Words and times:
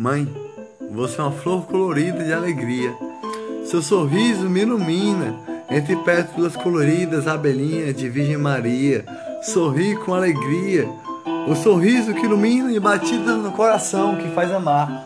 Mãe, 0.00 0.32
você 0.92 1.20
é 1.20 1.24
uma 1.24 1.32
flor 1.32 1.66
colorida 1.66 2.22
de 2.22 2.32
alegria. 2.32 2.94
Seu 3.64 3.82
sorriso 3.82 4.48
me 4.48 4.60
ilumina. 4.60 5.34
Entre 5.68 5.96
pétalas 5.96 6.54
coloridas, 6.54 7.26
abelhinha 7.26 7.92
de 7.92 8.08
Virgem 8.08 8.36
Maria. 8.36 9.04
Sorri 9.42 9.96
com 9.96 10.14
alegria. 10.14 10.88
O 11.48 11.56
sorriso 11.56 12.14
que 12.14 12.26
ilumina 12.26 12.70
e 12.70 12.78
batida 12.78 13.34
no 13.34 13.50
coração 13.50 14.14
que 14.14 14.28
faz 14.36 14.52
amar. 14.52 15.04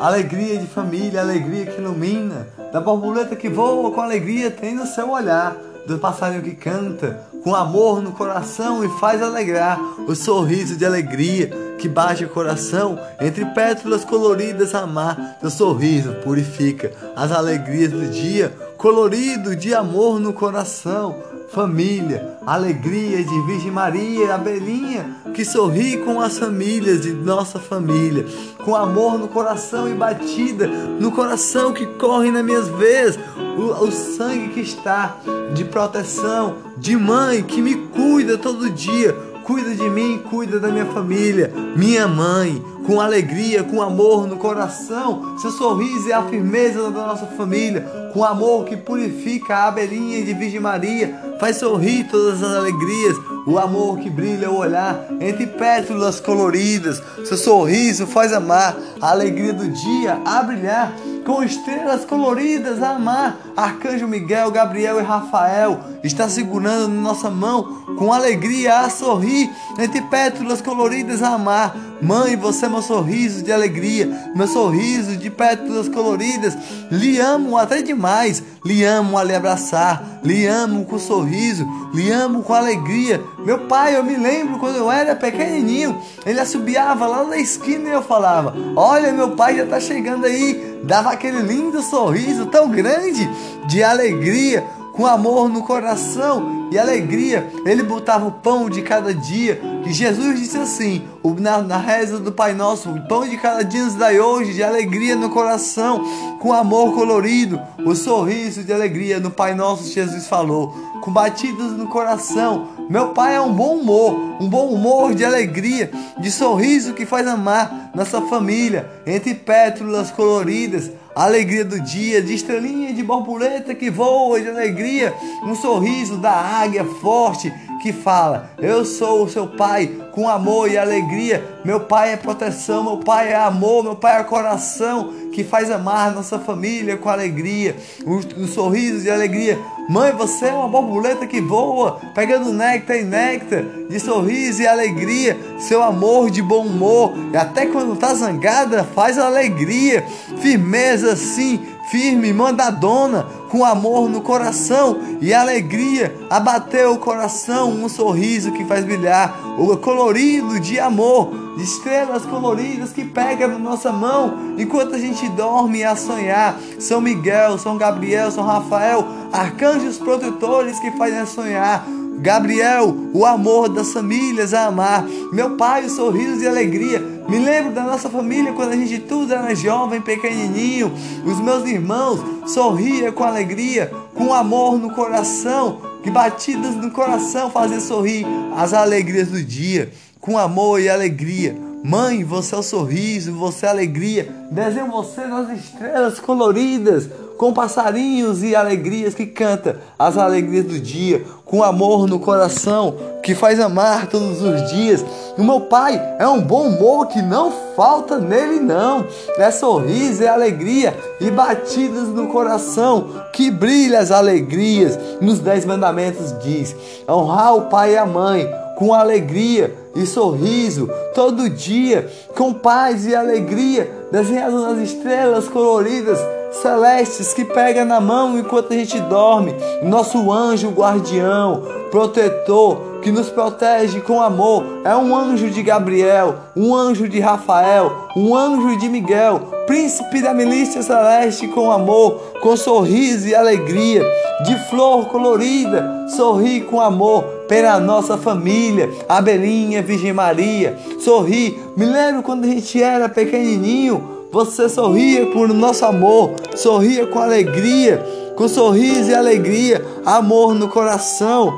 Alegria 0.00 0.56
de 0.56 0.66
família, 0.66 1.20
alegria 1.20 1.66
que 1.66 1.78
ilumina. 1.78 2.48
Da 2.72 2.80
borboleta 2.80 3.36
que 3.36 3.50
voa 3.50 3.90
com 3.90 4.00
alegria 4.00 4.50
tem 4.50 4.74
no 4.74 4.86
seu 4.86 5.10
olhar. 5.10 5.54
Do 5.86 5.98
passarinho 5.98 6.42
que 6.42 6.54
canta 6.54 7.28
com 7.44 7.54
amor 7.54 8.00
no 8.00 8.12
coração 8.12 8.82
e 8.82 8.88
faz 8.98 9.20
alegrar. 9.20 9.78
O 10.08 10.14
sorriso 10.14 10.76
de 10.78 10.86
alegria 10.86 11.67
que 11.78 11.88
bate 11.88 12.24
o 12.24 12.28
coração, 12.28 12.98
entre 13.20 13.44
pétalas 13.46 14.04
coloridas 14.04 14.74
amar, 14.74 15.38
teu 15.40 15.50
sorriso 15.50 16.14
purifica 16.24 16.92
as 17.16 17.32
alegrias 17.32 17.90
do 17.90 18.06
dia, 18.06 18.52
colorido 18.76 19.56
de 19.56 19.74
amor 19.74 20.20
no 20.20 20.32
coração. 20.32 21.16
Família, 21.50 22.36
alegria 22.46 23.24
de 23.24 23.40
Virgem 23.46 23.70
Maria, 23.70 24.34
abelhinha 24.34 25.16
que 25.32 25.46
sorri 25.46 25.96
com 25.96 26.20
as 26.20 26.38
famílias 26.38 27.00
de 27.00 27.12
nossa 27.12 27.58
família, 27.58 28.26
com 28.62 28.76
amor 28.76 29.18
no 29.18 29.28
coração 29.28 29.88
e 29.88 29.94
batida 29.94 30.66
no 30.66 31.10
coração 31.10 31.72
que 31.72 31.86
corre 31.86 32.30
nas 32.30 32.44
minhas 32.44 32.68
veias, 32.68 33.18
o, 33.56 33.84
o 33.84 33.90
sangue 33.90 34.48
que 34.48 34.60
está 34.60 35.16
de 35.54 35.64
proteção, 35.64 36.56
de 36.76 36.96
mãe 36.96 37.42
que 37.42 37.62
me 37.62 37.76
cuida 37.76 38.36
todo 38.36 38.68
dia, 38.68 39.16
cuida 39.48 39.74
de 39.74 39.88
mim, 39.88 40.18
cuida 40.28 40.60
da 40.60 40.68
minha 40.68 40.84
família, 40.84 41.50
minha 41.74 42.06
mãe, 42.06 42.62
com 42.86 43.00
alegria, 43.00 43.64
com 43.64 43.80
amor 43.80 44.26
no 44.26 44.36
coração. 44.36 45.38
Seu 45.38 45.50
sorriso 45.50 46.10
é 46.10 46.12
a 46.12 46.22
firmeza 46.22 46.90
da 46.90 47.06
nossa 47.06 47.24
família, 47.24 47.80
com 48.12 48.22
amor 48.22 48.66
que 48.66 48.76
purifica 48.76 49.56
a 49.56 49.68
abelhinha 49.68 50.22
de 50.22 50.34
Virgem 50.34 50.60
Maria, 50.60 51.18
faz 51.40 51.56
sorrir 51.56 52.04
todas 52.10 52.42
as 52.42 52.56
alegrias, 52.56 53.16
o 53.48 53.58
amor 53.58 53.98
que 53.98 54.10
brilha 54.10 54.50
o 54.50 54.58
olhar 54.58 55.06
entre 55.20 55.46
pétalas 55.46 56.20
coloridas. 56.20 57.02
Seu 57.24 57.38
sorriso 57.38 58.06
faz 58.06 58.32
amar, 58.32 58.76
a 59.00 59.10
alegria 59.10 59.54
do 59.54 59.66
dia 59.68 60.20
a 60.24 60.42
brilhar 60.42 60.92
com 61.24 61.42
estrelas 61.42 62.04
coloridas 62.04 62.82
a 62.82 62.96
amar. 62.96 63.38
Arcanjo 63.56 64.06
Miguel, 64.06 64.50
Gabriel 64.50 64.98
e 65.00 65.02
Rafael 65.02 65.80
está 66.02 66.28
segurando 66.28 66.88
nossa 66.88 67.30
mão 67.30 67.84
com 67.98 68.12
alegria 68.12 68.80
a 68.80 68.90
sorrir, 68.90 69.50
entre 69.78 70.00
pétalas 70.02 70.62
coloridas 70.62 71.22
a 71.22 71.34
amar. 71.34 71.76
Mãe, 72.00 72.36
você 72.36 72.66
é 72.66 72.68
meu 72.68 72.80
sorriso 72.80 73.42
de 73.42 73.52
alegria, 73.52 74.30
meu 74.34 74.46
sorriso 74.46 75.16
de 75.16 75.28
pétalas 75.28 75.88
coloridas. 75.88 76.56
Lhe 76.90 77.18
amo 77.18 77.58
até 77.58 77.82
demais, 77.82 78.42
lhe 78.64 78.84
amo 78.84 79.18
a 79.18 79.24
lhe 79.24 79.34
abraçar, 79.34 80.20
lhe 80.22 80.46
amo 80.46 80.84
com 80.84 80.98
sorriso, 80.98 81.66
lhe 81.92 82.10
amo 82.10 82.42
com 82.42 82.54
alegria. 82.54 83.20
Meu 83.48 83.60
pai, 83.60 83.96
eu 83.96 84.04
me 84.04 84.14
lembro 84.14 84.58
quando 84.58 84.76
eu 84.76 84.92
era 84.92 85.16
pequenininho, 85.16 85.98
ele 86.26 86.38
assobiava 86.38 87.06
lá 87.06 87.24
na 87.24 87.38
esquina 87.38 87.88
e 87.88 87.92
eu 87.92 88.02
falava: 88.02 88.54
Olha, 88.76 89.10
meu 89.10 89.30
pai 89.30 89.56
já 89.56 89.64
está 89.64 89.80
chegando 89.80 90.26
aí. 90.26 90.78
Dava 90.84 91.10
aquele 91.12 91.40
lindo 91.40 91.80
sorriso 91.80 92.44
tão 92.44 92.68
grande 92.68 93.26
de 93.66 93.82
alegria, 93.82 94.66
com 94.98 95.06
amor 95.06 95.48
no 95.48 95.62
coração 95.62 96.68
e 96.72 96.76
alegria. 96.76 97.48
Ele 97.64 97.84
botava 97.84 98.26
o 98.26 98.32
pão 98.32 98.68
de 98.68 98.82
cada 98.82 99.14
dia. 99.14 99.60
E 99.86 99.92
Jesus 99.92 100.40
disse 100.40 100.58
assim: 100.58 101.04
na, 101.38 101.62
na 101.62 101.78
reza 101.78 102.18
do 102.18 102.32
Pai 102.32 102.52
Nosso, 102.52 102.90
o 102.90 103.06
pão 103.06 103.24
de 103.24 103.36
cada 103.36 103.62
dia 103.62 103.84
nos 103.84 103.94
dai 103.94 104.18
hoje, 104.18 104.54
de 104.54 104.62
alegria 104.62 105.14
no 105.14 105.30
coração, 105.30 106.02
com 106.40 106.52
amor 106.52 106.94
colorido, 106.94 107.60
o 107.86 107.94
sorriso 107.94 108.64
de 108.64 108.72
alegria 108.72 109.20
no 109.20 109.30
Pai 109.30 109.54
Nosso, 109.54 109.88
Jesus 109.88 110.26
falou, 110.26 110.74
com 111.00 111.12
batidas 111.12 111.70
no 111.72 111.86
coração. 111.86 112.66
Meu 112.90 113.10
Pai 113.10 113.36
é 113.36 113.40
um 113.40 113.52
bom 113.52 113.76
humor, 113.76 114.14
um 114.40 114.48
bom 114.48 114.66
humor 114.66 115.14
de 115.14 115.24
alegria, 115.24 115.92
de 116.18 116.28
sorriso 116.28 116.92
que 116.92 117.06
faz 117.06 117.24
amar 117.24 117.92
nossa 117.94 118.20
família, 118.22 118.90
entre 119.06 119.32
pétalas 119.32 120.10
coloridas 120.10 120.90
alegria 121.14 121.64
do 121.64 121.80
dia, 121.80 122.22
de 122.22 122.34
estrelinha 122.34 122.92
de 122.92 123.02
borboleta 123.02 123.74
que 123.74 123.90
voa 123.90 124.40
de 124.40 124.48
alegria, 124.48 125.14
um 125.42 125.54
sorriso 125.54 126.16
da 126.18 126.32
águia 126.32 126.84
forte 126.84 127.52
que 127.78 127.92
fala: 127.92 128.50
Eu 128.58 128.84
sou 128.84 129.24
o 129.24 129.28
seu 129.28 129.46
pai 129.46 129.86
com 130.12 130.28
amor 130.28 130.70
e 130.70 130.76
alegria. 130.76 131.44
Meu 131.64 131.80
pai 131.80 132.12
é 132.12 132.16
proteção, 132.16 132.84
meu 132.84 132.96
pai 132.98 133.32
é 133.32 133.36
amor, 133.36 133.82
meu 133.82 133.96
pai 133.96 134.20
é 134.20 134.24
coração 134.24 135.12
que 135.32 135.44
faz 135.44 135.70
amar 135.70 136.12
nossa 136.12 136.38
família 136.38 136.96
com 136.96 137.08
alegria, 137.08 137.76
um, 138.04 138.42
um 138.42 138.46
sorriso 138.48 139.02
de 139.02 139.10
alegria. 139.10 139.58
Mãe, 139.88 140.10
você 140.12 140.46
é 140.46 140.52
uma 140.52 140.68
borboleta 140.68 141.26
que 141.26 141.40
voa, 141.40 142.00
pegando 142.14 142.52
néctar 142.52 142.96
e 142.96 143.04
néctar, 143.04 143.62
de 143.88 144.00
sorriso 144.00 144.62
e 144.62 144.66
alegria, 144.66 145.38
seu 145.60 145.82
amor 145.82 146.28
de 146.30 146.42
bom 146.42 146.66
humor, 146.66 147.12
e 147.32 147.36
até 147.36 147.66
quando 147.66 147.96
tá 147.96 148.12
zangada, 148.14 148.82
faz 148.82 149.16
alegria, 149.16 150.04
firmeza 150.40 151.14
sim, 151.14 151.64
firme, 151.90 152.32
mandadona, 152.32 153.26
com 153.48 153.64
amor 153.64 154.08
no 154.08 154.20
coração 154.20 154.98
e 155.20 155.32
alegria, 155.32 156.16
abateu 156.30 156.92
o 156.92 156.98
coração, 156.98 157.70
um 157.70 157.88
sorriso 157.88 158.52
que 158.52 158.64
faz 158.64 158.84
brilhar, 158.84 159.36
o 159.58 159.76
colorido 159.76 160.60
de 160.60 160.78
amor, 160.78 161.32
de 161.56 161.64
estrelas 161.64 162.24
coloridas 162.24 162.92
que 162.92 163.04
pega 163.04 163.48
na 163.48 163.58
nossa 163.58 163.90
mão 163.90 164.54
enquanto 164.56 164.94
a 164.94 164.98
gente 164.98 165.28
dorme 165.30 165.82
a 165.82 165.96
sonhar. 165.96 166.58
São 166.78 167.00
Miguel, 167.00 167.58
São 167.58 167.76
Gabriel, 167.76 168.30
São 168.30 168.44
Rafael, 168.44 169.04
arcanjos 169.32 169.98
protetores 169.98 170.78
que 170.78 170.90
fazem 170.92 171.26
sonhar. 171.26 171.84
Gabriel, 172.20 172.94
o 173.14 173.24
amor 173.24 173.68
das 173.68 173.92
famílias 173.92 174.52
a 174.52 174.66
amar. 174.66 175.04
Meu 175.32 175.56
pai, 175.56 175.84
o 175.86 175.90
sorriso 175.90 176.38
de 176.38 176.48
alegria. 176.48 177.17
Me 177.28 177.38
lembro 177.38 177.72
da 177.72 177.82
nossa 177.82 178.08
família 178.08 178.54
quando 178.54 178.72
a 178.72 178.76
gente 178.76 179.00
tudo 179.00 179.34
era 179.34 179.54
jovem, 179.54 180.00
pequenininho. 180.00 180.90
Os 181.26 181.38
meus 181.40 181.68
irmãos 181.68 182.20
sorria 182.48 183.12
com 183.12 183.22
alegria, 183.22 183.92
com 184.14 184.32
amor 184.32 184.78
no 184.78 184.94
coração, 184.94 185.82
que 186.02 186.10
batidas 186.10 186.74
no 186.74 186.90
coração 186.90 187.50
fazem 187.50 187.80
sorrir 187.80 188.26
as 188.56 188.72
alegrias 188.72 189.28
do 189.28 189.42
dia, 189.42 189.90
com 190.18 190.38
amor 190.38 190.80
e 190.80 190.88
alegria. 190.88 191.54
Mãe, 191.84 192.24
você 192.24 192.54
é 192.54 192.58
o 192.58 192.62
sorriso, 192.62 193.30
você 193.34 193.66
é 193.66 193.68
a 193.68 193.72
alegria. 193.72 194.34
Desenho 194.50 194.90
você 194.90 195.26
nas 195.26 195.50
estrelas 195.50 196.18
coloridas 196.18 197.10
com 197.38 197.52
passarinhos 197.52 198.42
e 198.42 198.54
alegrias 198.54 199.14
que 199.14 199.24
canta 199.24 199.80
as 199.96 200.18
alegrias 200.18 200.66
do 200.66 200.78
dia, 200.78 201.24
com 201.44 201.62
amor 201.62 202.08
no 202.08 202.18
coração 202.18 202.96
que 203.22 203.34
faz 203.34 203.60
amar 203.60 204.08
todos 204.08 204.42
os 204.42 204.70
dias. 204.70 205.04
O 205.38 205.44
meu 205.44 205.62
pai 205.62 206.02
é 206.18 206.26
um 206.26 206.42
bom 206.42 206.66
humor 206.66 207.06
que 207.06 207.22
não 207.22 207.52
falta 207.76 208.18
nele 208.18 208.58
não. 208.58 209.06
É 209.38 209.50
sorriso, 209.52 210.24
é 210.24 210.28
alegria 210.28 210.94
e 211.20 211.30
batidas 211.30 212.08
no 212.08 212.26
coração 212.26 213.06
que 213.32 213.50
brilha 213.50 214.00
as 214.00 214.10
alegrias. 214.10 214.98
Nos 215.20 215.38
dez 215.38 215.64
mandamentos 215.64 216.34
diz: 216.42 216.74
honrar 217.08 217.54
o 217.54 217.62
pai 217.62 217.92
e 217.92 217.96
a 217.96 218.04
mãe 218.04 218.50
com 218.76 218.92
alegria 218.92 219.74
e 219.94 220.06
sorriso 220.06 220.88
todo 221.14 221.50
dia, 221.50 222.08
com 222.36 222.52
paz 222.52 223.06
e 223.06 223.14
alegria, 223.14 223.90
desenhado 224.12 224.60
nas 224.60 224.78
estrelas 224.78 225.48
coloridas 225.48 226.18
celestes 226.50 227.32
que 227.34 227.44
pega 227.44 227.84
na 227.84 228.00
mão 228.00 228.38
enquanto 228.38 228.72
a 228.72 228.76
gente 228.76 229.00
dorme, 229.00 229.54
nosso 229.82 230.32
anjo 230.32 230.70
guardião, 230.70 231.62
protetor, 231.90 232.88
que 233.02 233.12
nos 233.12 233.30
protege 233.30 234.00
com 234.00 234.20
amor, 234.20 234.64
é 234.84 234.94
um 234.96 235.14
anjo 235.16 235.48
de 235.50 235.62
Gabriel, 235.62 236.34
um 236.56 236.74
anjo 236.74 237.08
de 237.08 237.20
Rafael, 237.20 238.08
um 238.16 238.34
anjo 238.34 238.76
de 238.78 238.88
Miguel, 238.88 239.40
príncipe 239.66 240.20
da 240.20 240.34
milícia 240.34 240.82
celeste 240.82 241.46
com 241.48 241.70
amor, 241.70 242.14
com 242.40 242.56
sorriso 242.56 243.28
e 243.28 243.34
alegria, 243.34 244.02
de 244.44 244.56
flor 244.68 245.06
colorida, 245.06 246.08
sorri 246.16 246.60
com 246.62 246.80
amor 246.80 247.22
pela 247.48 247.78
nossa 247.78 248.16
família, 248.16 248.90
Abelinha, 249.08 249.80
Virgem 249.80 250.12
Maria, 250.12 250.76
sorri, 250.98 251.58
me 251.76 251.86
lembro 251.86 252.22
quando 252.22 252.44
a 252.44 252.48
gente 252.48 252.82
era 252.82 253.08
pequenininho, 253.08 254.17
você 254.30 254.68
sorria 254.68 255.26
por 255.26 255.48
nosso 255.48 255.84
amor, 255.84 256.34
sorria 256.54 257.06
com 257.06 257.18
alegria, 257.18 258.04
com 258.36 258.46
sorriso 258.46 259.10
e 259.10 259.14
alegria, 259.14 259.84
amor 260.04 260.54
no 260.54 260.68
coração. 260.68 261.52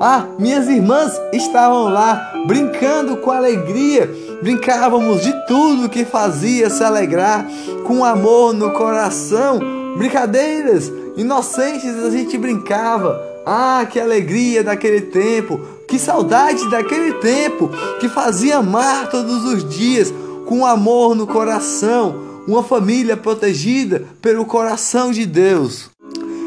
Ah, 0.00 0.26
minhas 0.38 0.68
irmãs 0.68 1.12
estavam 1.32 1.84
lá 1.84 2.32
brincando 2.46 3.16
com 3.18 3.30
alegria, 3.30 4.10
brincávamos 4.42 5.22
de 5.22 5.32
tudo 5.46 5.88
que 5.88 6.04
fazia 6.04 6.68
se 6.68 6.82
alegrar, 6.84 7.46
com 7.86 8.04
amor 8.04 8.52
no 8.52 8.72
coração, 8.72 9.60
brincadeiras 9.96 10.92
inocentes 11.16 12.04
a 12.04 12.10
gente 12.10 12.36
brincava. 12.36 13.24
Ah, 13.48 13.86
que 13.88 14.00
alegria 14.00 14.64
daquele 14.64 15.02
tempo, 15.02 15.60
que 15.86 16.00
saudade 16.00 16.68
daquele 16.68 17.12
tempo 17.14 17.70
que 18.00 18.08
fazia 18.08 18.56
amar 18.56 19.08
todos 19.08 19.44
os 19.44 19.68
dias 19.68 20.12
com 20.46 20.64
amor 20.64 21.14
no 21.14 21.26
coração, 21.26 22.42
uma 22.46 22.62
família 22.62 23.16
protegida 23.16 24.04
pelo 24.22 24.46
coração 24.46 25.10
de 25.10 25.26
Deus. 25.26 25.90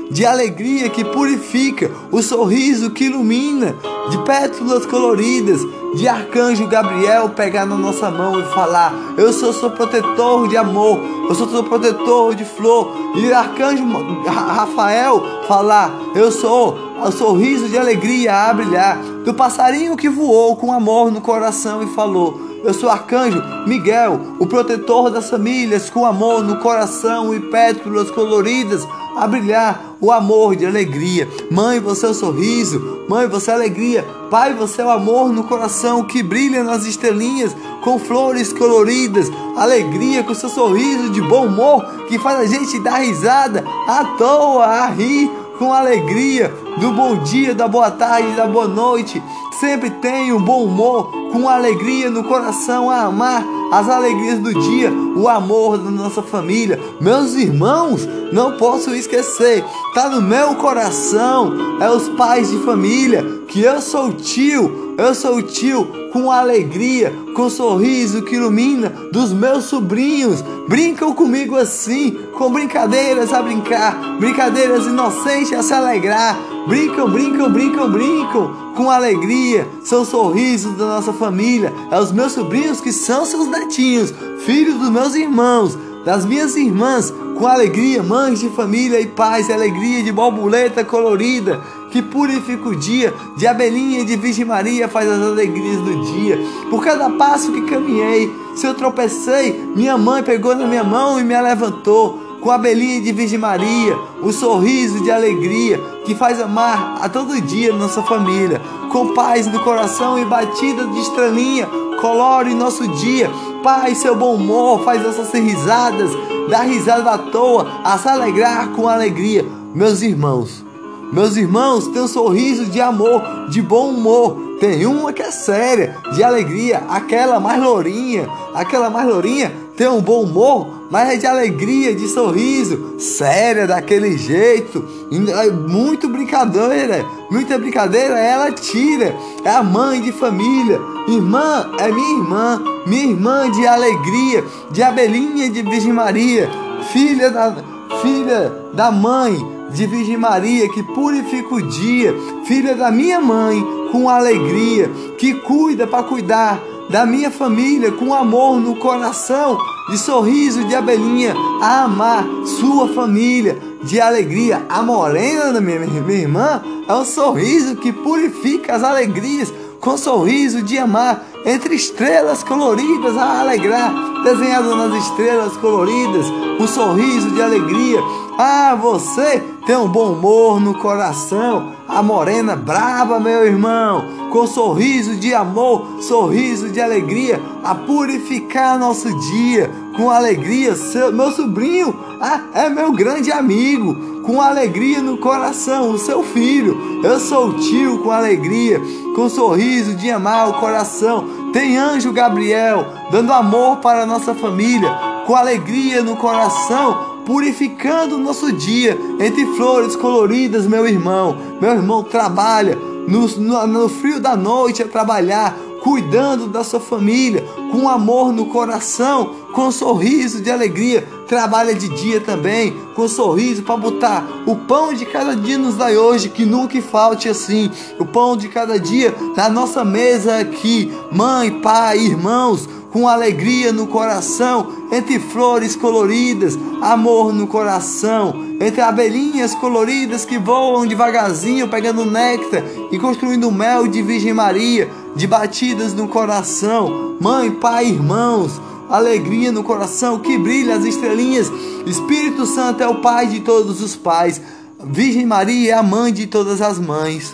De 0.09 0.25
alegria 0.25 0.89
que 0.89 1.03
purifica, 1.03 1.91
o 2.11 2.21
sorriso 2.23 2.89
que 2.91 3.05
ilumina, 3.05 3.75
de 4.09 4.17
pétalas 4.19 4.85
coloridas, 4.85 5.61
de 5.95 6.07
arcanjo 6.07 6.67
Gabriel 6.67 7.29
pegar 7.29 7.65
na 7.65 7.75
nossa 7.75 8.09
mão 8.09 8.39
e 8.39 8.43
falar: 8.53 8.93
Eu 9.17 9.31
sou 9.31 9.53
seu 9.53 9.71
protetor 9.71 10.47
de 10.47 10.57
amor, 10.57 10.99
eu 11.29 11.35
sou 11.35 11.47
seu 11.47 11.63
protetor 11.63 12.35
de 12.35 12.45
flor, 12.45 12.91
e 13.15 13.31
arcanjo 13.31 13.83
Rafael 14.25 15.23
falar: 15.47 15.91
Eu 16.15 16.31
sou 16.31 16.77
o 17.03 17.11
sorriso 17.11 17.69
de 17.69 17.77
alegria 17.77 18.33
a 18.33 18.53
brilhar, 18.53 18.97
do 19.23 19.33
passarinho 19.33 19.95
que 19.95 20.09
voou 20.09 20.55
com 20.55 20.73
amor 20.73 21.11
no 21.11 21.21
coração 21.21 21.81
e 21.81 21.87
falou. 21.87 22.49
Eu 22.61 22.73
sou 22.73 22.89
arcanjo 22.89 23.41
Miguel, 23.65 24.19
o 24.37 24.45
protetor 24.45 25.09
das 25.09 25.29
famílias, 25.29 25.89
com 25.89 26.05
amor 26.05 26.43
no 26.43 26.57
coração 26.57 27.33
e 27.33 27.39
pétalas 27.39 28.11
coloridas 28.11 28.85
a 29.19 29.27
brilhar 29.27 29.95
o 29.99 30.11
amor 30.11 30.55
de 30.55 30.65
alegria. 30.65 31.27
Mãe, 31.51 31.79
você 31.79 32.05
é 32.05 32.09
o 32.09 32.13
sorriso. 32.13 33.05
Mãe, 33.09 33.27
você 33.27 33.51
é 33.51 33.53
a 33.53 33.57
alegria. 33.57 34.03
Pai, 34.31 34.53
você 34.53 34.81
é 34.81 34.85
o 34.85 34.89
amor 34.89 35.31
no 35.33 35.43
coração 35.43 36.03
que 36.03 36.23
brilha 36.23 36.63
nas 36.63 36.85
estrelinhas 36.85 37.55
com 37.83 37.99
flores 37.99 38.53
coloridas. 38.53 39.29
Alegria 39.57 40.23
com 40.23 40.33
seu 40.33 40.49
sorriso 40.49 41.09
de 41.09 41.21
bom 41.21 41.47
humor 41.47 41.85
que 42.07 42.17
faz 42.17 42.39
a 42.39 42.45
gente 42.45 42.79
dar 42.79 42.99
risada 42.99 43.63
à 43.87 44.05
toa, 44.17 44.65
a 44.65 44.87
rir 44.87 45.29
com 45.57 45.73
alegria 45.73 46.53
do 46.79 46.91
bom 46.93 47.17
dia, 47.17 47.53
da 47.53 47.67
boa 47.67 47.91
tarde, 47.91 48.31
da 48.31 48.47
boa 48.47 48.67
noite. 48.67 49.21
Sempre 49.59 49.89
tenho 49.89 50.37
um 50.37 50.41
bom 50.41 50.63
humor, 50.63 51.11
com 51.33 51.49
alegria 51.49 52.09
no 52.09 52.23
coração 52.23 52.89
a 52.89 53.01
amar 53.01 53.43
as 53.71 53.89
alegrias 53.89 54.39
do 54.39 54.53
dia, 54.53 54.91
o 54.91 55.27
amor 55.27 55.77
da 55.77 55.91
nossa 55.91 56.21
família. 56.21 56.79
Meus 56.99 57.33
irmãos, 57.33 58.07
não 58.31 58.57
posso 58.57 58.93
esquecer, 58.93 59.63
tá 59.93 60.09
no 60.09 60.21
meu 60.21 60.55
coração, 60.55 61.79
é 61.81 61.89
os 61.89 62.09
pais 62.09 62.49
de 62.49 62.57
família, 62.59 63.23
que 63.47 63.61
eu 63.61 63.81
sou 63.81 64.13
tio, 64.13 64.88
eu 64.99 65.15
sou 65.15 65.41
tio 65.41 66.09
com 66.11 66.29
alegria, 66.29 67.13
com 67.33 67.49
sorriso 67.49 68.21
que 68.21 68.35
ilumina 68.35 68.89
dos 69.13 69.31
meus 69.31 69.65
sobrinhos. 69.65 70.43
Brincam 70.67 71.13
comigo 71.13 71.55
assim, 71.55 72.11
com 72.37 72.51
brincadeiras 72.51 73.31
a 73.31 73.41
brincar, 73.41 74.17
brincadeiras 74.19 74.85
inocentes 74.85 75.53
a 75.53 75.63
se 75.63 75.73
alegrar. 75.73 76.37
Brincam, 76.67 77.09
brincam, 77.09 77.49
brincam, 77.49 77.89
brincam 77.89 78.73
com 78.75 78.91
alegria. 78.91 79.65
São 79.83 80.03
sorrisos 80.03 80.75
da 80.77 80.85
nossa 80.85 81.13
família. 81.13 81.73
É 81.89 81.97
os 81.97 82.11
meus 82.11 82.33
sobrinhos 82.33 82.81
que 82.81 82.91
são 82.91 83.25
seus 83.25 83.47
netinhos, 83.47 84.13
filhos 84.45 84.75
dos 84.75 84.89
meus 84.89 85.15
irmãos, 85.15 85.77
das 86.03 86.25
minhas 86.25 86.57
irmãs, 86.57 87.13
com 87.37 87.47
alegria, 87.47 88.03
mães 88.03 88.39
de 88.39 88.49
família 88.49 88.99
e 88.99 89.07
paz, 89.07 89.49
alegria 89.49 90.03
de 90.03 90.11
borboleta 90.11 90.83
colorida 90.83 91.61
que 91.91 92.01
purifica 92.01 92.69
o 92.69 92.75
dia, 92.75 93.13
de 93.37 93.47
abelhinha 93.47 94.01
e 94.01 94.05
de 94.05 94.15
Virgem 94.15 94.45
Maria 94.45 94.87
faz 94.87 95.09
as 95.09 95.21
alegrias 95.21 95.77
do 95.81 96.01
dia. 96.13 96.39
Por 96.69 96.83
cada 96.83 97.09
passo 97.11 97.51
que 97.51 97.61
caminhei, 97.63 98.31
se 98.55 98.65
eu 98.65 98.73
tropecei, 98.73 99.53
minha 99.75 99.97
mãe 99.97 100.21
pegou 100.21 100.55
na 100.55 100.67
minha 100.67 100.83
mão 100.83 101.19
e 101.19 101.23
me 101.23 101.39
levantou. 101.39 102.27
Com 102.39 102.51
a 102.51 102.55
abelhinha 102.55 103.01
de 103.01 103.11
Virgem 103.11 103.37
Maria, 103.37 103.97
o 104.21 104.31
sorriso 104.31 105.03
de 105.03 105.11
alegria 105.11 105.77
que 106.05 106.15
faz 106.15 106.39
amar 106.39 106.97
a 107.01 107.09
todo 107.09 107.39
dia 107.41 107.73
nossa 107.73 108.01
família. 108.03 108.61
Com 108.89 109.13
paz 109.13 109.45
no 109.45 109.59
coração 109.59 110.17
e 110.17 110.23
batida 110.23 110.85
de 110.87 110.99
estrelinha, 111.01 111.67
colore 111.99 112.53
nosso 112.53 112.87
dia. 112.87 113.29
Pai, 113.61 113.93
seu 113.93 114.15
bom 114.15 114.35
humor 114.35 114.85
faz 114.85 115.03
nossas 115.03 115.33
risadas, 115.33 116.11
dar 116.49 116.61
risada 116.61 117.11
à 117.11 117.17
toa, 117.17 117.67
a 117.83 117.97
se 117.97 118.07
alegrar 118.07 118.69
com 118.69 118.87
alegria. 118.87 119.45
Meus 119.75 120.01
irmãos, 120.01 120.63
meus 121.11 121.35
irmãos 121.35 121.87
têm 121.87 122.01
um 122.01 122.07
sorriso 122.07 122.65
de 122.65 122.79
amor, 122.79 123.21
de 123.49 123.61
bom 123.61 123.89
humor. 123.89 124.49
Tem 124.59 124.85
uma 124.85 125.13
que 125.13 125.21
é 125.21 125.31
séria, 125.31 125.95
de 126.13 126.21
alegria, 126.21 126.83
aquela 126.89 127.39
mais 127.39 127.61
lourinha, 127.61 128.27
aquela 128.53 128.89
mais 128.89 129.07
lourinha 129.07 129.69
tem 129.79 129.87
um 129.87 130.01
bom 130.01 130.23
humor, 130.23 130.67
mas 130.91 131.07
é 131.07 131.15
de 131.15 131.25
alegria, 131.25 131.95
de 131.95 132.09
sorriso, 132.09 132.99
séria 132.99 133.65
daquele 133.65 134.17
jeito, 134.17 134.85
é 135.09 135.49
muito 135.49 136.09
brincadeira, 136.09 137.05
muita 137.31 137.57
brincadeira 137.57 138.19
ela 138.19 138.51
tira. 138.51 139.15
É 139.41 139.49
a 139.49 139.63
mãe 139.63 140.01
de 140.01 140.11
família, 140.11 140.81
irmã 141.07 141.65
é 141.79 141.89
minha 141.89 142.17
irmã, 142.17 142.61
minha 142.85 143.05
irmã 143.05 143.49
de 143.49 143.65
alegria, 143.65 144.43
de 144.69 144.83
abelhinha 144.83 145.49
de 145.49 145.61
Virgem 145.61 145.93
Maria, 145.93 146.49
filha 146.91 147.31
da 147.31 147.55
filha 148.01 148.51
da 148.73 148.91
mãe 148.91 149.35
de 149.71 149.85
Virgem 149.85 150.17
Maria 150.17 150.67
que 150.69 150.81
purifica 150.83 151.55
o 151.55 151.61
dia, 151.61 152.13
filha 152.45 152.75
da 152.75 152.91
minha 152.91 153.19
mãe, 153.19 153.63
com 153.91 154.09
alegria, 154.09 154.89
que 155.17 155.33
cuida 155.33 155.85
para 155.87 156.03
cuidar 156.03 156.59
da 156.89 157.05
minha 157.05 157.29
família 157.29 157.91
com 157.91 158.13
amor 158.13 158.59
no 158.59 158.75
coração, 158.75 159.57
de 159.89 159.97
sorriso 159.97 160.63
de 160.65 160.75
abelhinha, 160.75 161.35
a 161.61 161.83
amar 161.83 162.25
sua 162.59 162.87
família, 162.89 163.57
de 163.83 164.01
alegria. 164.01 164.65
A 164.67 164.81
morena 164.81 165.53
da 165.53 165.61
minha, 165.61 165.79
minha 165.79 166.19
irmã 166.19 166.61
é 166.87 166.93
um 166.93 167.05
sorriso 167.05 167.75
que 167.75 167.91
purifica 167.91 168.75
as 168.75 168.83
alegrias, 168.83 169.53
com 169.79 169.97
sorriso 169.97 170.61
de 170.61 170.77
amar 170.77 171.25
entre 171.45 171.75
estrelas 171.75 172.43
coloridas 172.43 173.17
a 173.17 173.39
alegrar, 173.39 173.93
desenhado 174.23 174.75
nas 174.75 175.03
estrelas 175.05 175.55
coloridas, 175.57 176.25
um 176.59 176.67
sorriso 176.67 177.31
de 177.31 177.41
alegria. 177.41 177.99
Ah, 178.37 178.75
você 178.75 179.41
tem 179.65 179.77
um 179.77 179.87
bom 179.87 180.13
humor 180.13 180.59
no 180.59 180.73
coração, 180.73 181.73
a 181.87 182.03
morena 182.03 182.55
brava, 182.55 183.19
meu 183.19 183.45
irmão, 183.45 184.29
com 184.31 184.45
sorriso 184.45 185.15
de 185.15 185.33
amor, 185.33 186.01
sorriso 186.01 186.69
de 186.69 186.81
alegria, 186.81 187.41
a 187.63 187.73
purificar 187.73 188.77
nosso 188.77 189.09
dia 189.31 189.71
com 189.99 190.09
alegria. 190.09 190.75
Seu, 190.75 191.11
meu 191.11 191.31
sobrinho 191.31 191.93
ah, 192.21 192.41
é 192.53 192.69
meu 192.69 192.93
grande 192.93 193.31
amigo, 193.31 194.21
com 194.23 194.41
alegria 194.41 195.01
no 195.01 195.17
coração, 195.17 195.91
o 195.91 195.97
seu 195.97 196.23
filho. 196.23 197.01
Eu 197.03 197.19
sou 197.19 197.49
o 197.49 197.53
tio 197.55 197.99
com 197.99 198.09
alegria, 198.09 198.81
com 199.13 199.27
sorriso 199.27 199.95
de 199.95 200.09
amar 200.09 200.49
o 200.49 200.59
coração. 200.59 201.51
Tem 201.51 201.77
anjo 201.77 202.13
Gabriel 202.13 202.85
dando 203.11 203.33
amor 203.33 203.77
para 203.77 204.05
nossa 204.05 204.33
família, 204.33 204.89
com 205.27 205.35
alegria 205.35 206.01
no 206.01 206.15
coração 206.15 207.09
purificando 207.25 208.17
nosso 208.17 208.51
dia 208.51 208.97
entre 209.19 209.45
flores 209.55 209.95
coloridas, 209.95 210.65
meu 210.65 210.87
irmão. 210.87 211.37
Meu 211.61 211.71
irmão 211.71 212.03
trabalha 212.03 212.75
no, 213.07 213.27
no, 213.27 213.67
no 213.67 213.89
frio 213.89 214.19
da 214.19 214.35
noite 214.35 214.81
a 214.81 214.87
trabalhar, 214.87 215.55
cuidando 215.81 216.47
da 216.47 216.63
sua 216.63 216.79
família, 216.79 217.43
com 217.71 217.89
amor 217.89 218.31
no 218.31 218.47
coração, 218.47 219.35
com 219.53 219.67
um 219.67 219.71
sorriso 219.71 220.41
de 220.41 220.51
alegria. 220.51 221.07
Trabalha 221.27 221.75
de 221.75 221.89
dia 221.89 222.19
também, 222.19 222.75
com 222.95 223.03
um 223.03 223.07
sorriso 223.07 223.63
para 223.63 223.77
botar 223.77 224.25
o 224.45 224.55
pão 224.55 224.93
de 224.93 225.05
cada 225.05 225.35
dia 225.35 225.57
nos 225.57 225.75
dai 225.75 225.97
hoje, 225.97 226.29
que 226.29 226.45
nunca 226.45 226.81
falte 226.81 227.29
assim. 227.29 227.69
O 227.99 228.05
pão 228.05 228.35
de 228.35 228.47
cada 228.47 228.79
dia 228.79 229.15
na 229.35 229.49
nossa 229.49 229.85
mesa 229.85 230.37
aqui, 230.37 230.91
mãe, 231.11 231.51
pai, 231.61 231.99
irmãos 231.99 232.67
com 232.91 233.07
alegria 233.07 233.71
no 233.71 233.87
coração, 233.87 234.87
entre 234.91 235.19
flores 235.19 235.75
coloridas, 235.75 236.57
amor 236.81 237.33
no 237.33 237.47
coração, 237.47 238.33
entre 238.59 238.81
abelhinhas 238.81 239.53
coloridas 239.55 240.25
que 240.25 240.37
voam 240.37 240.87
devagarzinho 240.87 241.67
pegando 241.67 242.05
néctar 242.05 242.63
e 242.91 242.97
construindo 242.97 243.51
mel 243.51 243.87
de 243.87 244.01
Virgem 244.01 244.33
Maria, 244.33 244.89
de 245.15 245.27
batidas 245.27 245.93
no 245.93 246.07
coração, 246.07 247.17
mãe, 247.19 247.51
pai, 247.51 247.87
irmãos, 247.87 248.59
alegria 248.89 249.51
no 249.51 249.63
coração 249.63 250.19
que 250.19 250.37
brilha 250.37 250.75
as 250.75 250.83
estrelinhas. 250.83 251.51
Espírito 251.85 252.45
Santo 252.45 252.81
é 252.81 252.87
o 252.87 253.01
Pai 253.01 253.27
de 253.27 253.41
todos 253.41 253.81
os 253.81 253.95
pais. 253.95 254.41
Virgem 254.83 255.25
Maria 255.25 255.73
é 255.73 255.77
a 255.77 255.83
mãe 255.83 256.11
de 256.11 256.25
todas 256.25 256.61
as 256.61 256.79
mães. 256.79 257.33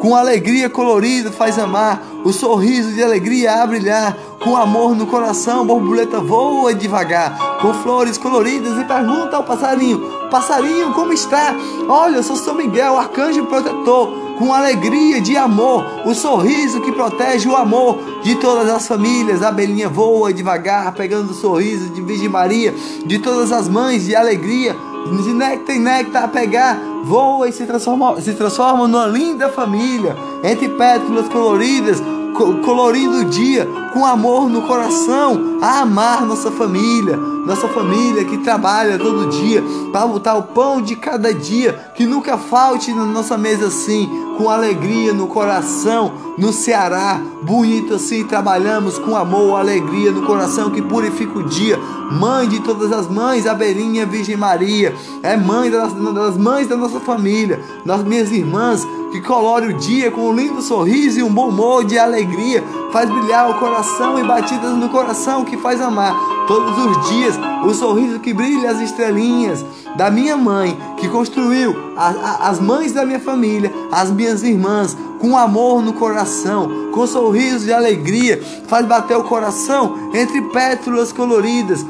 Com 0.00 0.14
alegria 0.14 0.68
colorida 0.68 1.32
faz 1.32 1.58
amar, 1.58 2.02
o 2.24 2.32
sorriso 2.32 2.92
de 2.92 3.02
alegria 3.02 3.62
a 3.62 3.66
brilhar, 3.66 4.16
com 4.46 4.56
amor 4.56 4.94
no 4.94 5.08
coração, 5.08 5.66
borboleta 5.66 6.20
voa 6.20 6.72
devagar, 6.72 7.36
com 7.60 7.74
flores 7.74 8.16
coloridas 8.16 8.80
e 8.80 8.84
pergunta 8.84 9.36
ao 9.36 9.42
passarinho: 9.42 9.98
Passarinho, 10.30 10.92
como 10.92 11.12
está? 11.12 11.52
Olha, 11.88 12.18
eu 12.18 12.22
sou 12.22 12.36
São 12.36 12.54
Miguel, 12.54 12.96
arcanjo 12.96 13.44
protetor, 13.46 14.08
com 14.38 14.54
alegria 14.54 15.20
de 15.20 15.36
amor, 15.36 15.84
o 16.04 16.14
sorriso 16.14 16.80
que 16.80 16.92
protege 16.92 17.48
o 17.48 17.56
amor 17.56 17.98
de 18.22 18.36
todas 18.36 18.70
as 18.70 18.86
famílias. 18.86 19.42
A 19.42 19.48
abelhinha 19.48 19.88
voa 19.88 20.32
devagar, 20.32 20.94
pegando 20.94 21.32
o 21.32 21.34
sorriso 21.34 21.90
de 21.90 22.00
Virgem 22.00 22.28
Maria, 22.28 22.72
de 23.04 23.18
todas 23.18 23.50
as 23.50 23.68
mães 23.68 24.04
de 24.04 24.14
alegria, 24.14 24.76
de 25.24 25.34
néctar 25.34 25.74
em 25.74 25.80
néctar 25.80 26.22
a 26.22 26.28
pegar, 26.28 26.78
voa 27.02 27.48
e 27.48 27.52
se 27.52 27.66
transforma, 27.66 28.20
se 28.20 28.32
transforma 28.34 28.86
numa 28.86 29.06
linda 29.06 29.48
família, 29.48 30.16
entre 30.44 30.68
pétalas 30.68 31.28
coloridas, 31.28 32.00
colorindo 32.36 33.18
o 33.18 33.24
dia 33.24 33.66
com 33.92 34.04
amor 34.04 34.48
no 34.48 34.62
coração, 34.62 35.58
a 35.62 35.80
amar 35.80 36.26
nossa 36.26 36.50
família, 36.50 37.16
nossa 37.16 37.66
família 37.68 38.24
que 38.24 38.38
trabalha 38.38 38.98
todo 38.98 39.30
dia 39.30 39.62
para 39.90 40.06
botar 40.06 40.34
o 40.34 40.42
pão 40.42 40.82
de 40.82 40.96
cada 40.96 41.32
dia, 41.32 41.92
que 41.94 42.04
nunca 42.04 42.36
falte 42.36 42.92
na 42.92 43.06
nossa 43.06 43.38
mesa 43.38 43.68
assim, 43.68 44.08
com 44.36 44.50
alegria 44.50 45.12
no 45.12 45.26
coração, 45.26 46.12
no 46.36 46.52
Ceará, 46.52 47.20
bonito 47.42 47.94
assim, 47.94 48.24
trabalhamos 48.24 48.98
com 48.98 49.16
amor, 49.16 49.58
alegria 49.58 50.12
no 50.12 50.22
coração 50.22 50.70
que 50.70 50.82
purifica 50.82 51.38
o 51.38 51.42
dia. 51.42 51.78
Mãe 51.78 52.48
de 52.48 52.60
todas 52.60 52.92
as 52.92 53.08
mães, 53.08 53.46
Abelinha 53.46 54.06
Virgem 54.06 54.36
Maria, 54.36 54.94
é 55.22 55.36
mãe 55.36 55.70
das, 55.70 55.92
das 55.92 56.36
mães 56.36 56.68
da 56.68 56.76
nossa 56.76 57.00
família, 57.00 57.60
das 57.84 58.04
minhas 58.04 58.30
irmãs, 58.30 58.86
que 59.10 59.20
colore 59.20 59.68
o 59.68 59.76
dia 59.78 60.10
com 60.10 60.28
um 60.28 60.34
lindo 60.34 60.60
sorriso 60.60 61.18
e 61.18 61.22
um 61.22 61.32
bom 61.32 61.48
humor 61.48 61.84
de 61.84 61.98
alegria, 61.98 62.62
faz 62.92 63.08
brilhar 63.08 63.50
o 63.50 63.58
coração 63.58 64.18
e 64.18 64.24
batidas 64.24 64.72
no 64.72 64.88
coração 64.88 65.44
que 65.44 65.56
faz 65.56 65.80
amar 65.80 66.35
todos 66.46 66.78
os 66.78 67.08
dias, 67.08 67.38
o 67.64 67.74
sorriso 67.74 68.20
que 68.20 68.32
brilha 68.32 68.70
as 68.70 68.80
estrelinhas 68.80 69.64
da 69.96 70.10
minha 70.10 70.36
mãe, 70.36 70.76
que 70.98 71.08
construiu 71.08 71.74
a, 71.96 72.08
a, 72.08 72.48
as 72.48 72.60
mães 72.60 72.92
da 72.92 73.04
minha 73.04 73.20
família, 73.20 73.72
as 73.90 74.10
minhas 74.10 74.42
irmãs, 74.42 74.96
com 75.18 75.36
amor 75.36 75.82
no 75.82 75.92
coração, 75.94 76.90
com 76.92 77.06
sorriso 77.06 77.64
de 77.64 77.72
alegria, 77.72 78.42
faz 78.68 78.86
bater 78.86 79.16
o 79.16 79.24
coração 79.24 80.10
entre 80.14 80.40
pétalas 80.42 81.12
coloridas. 81.12 81.84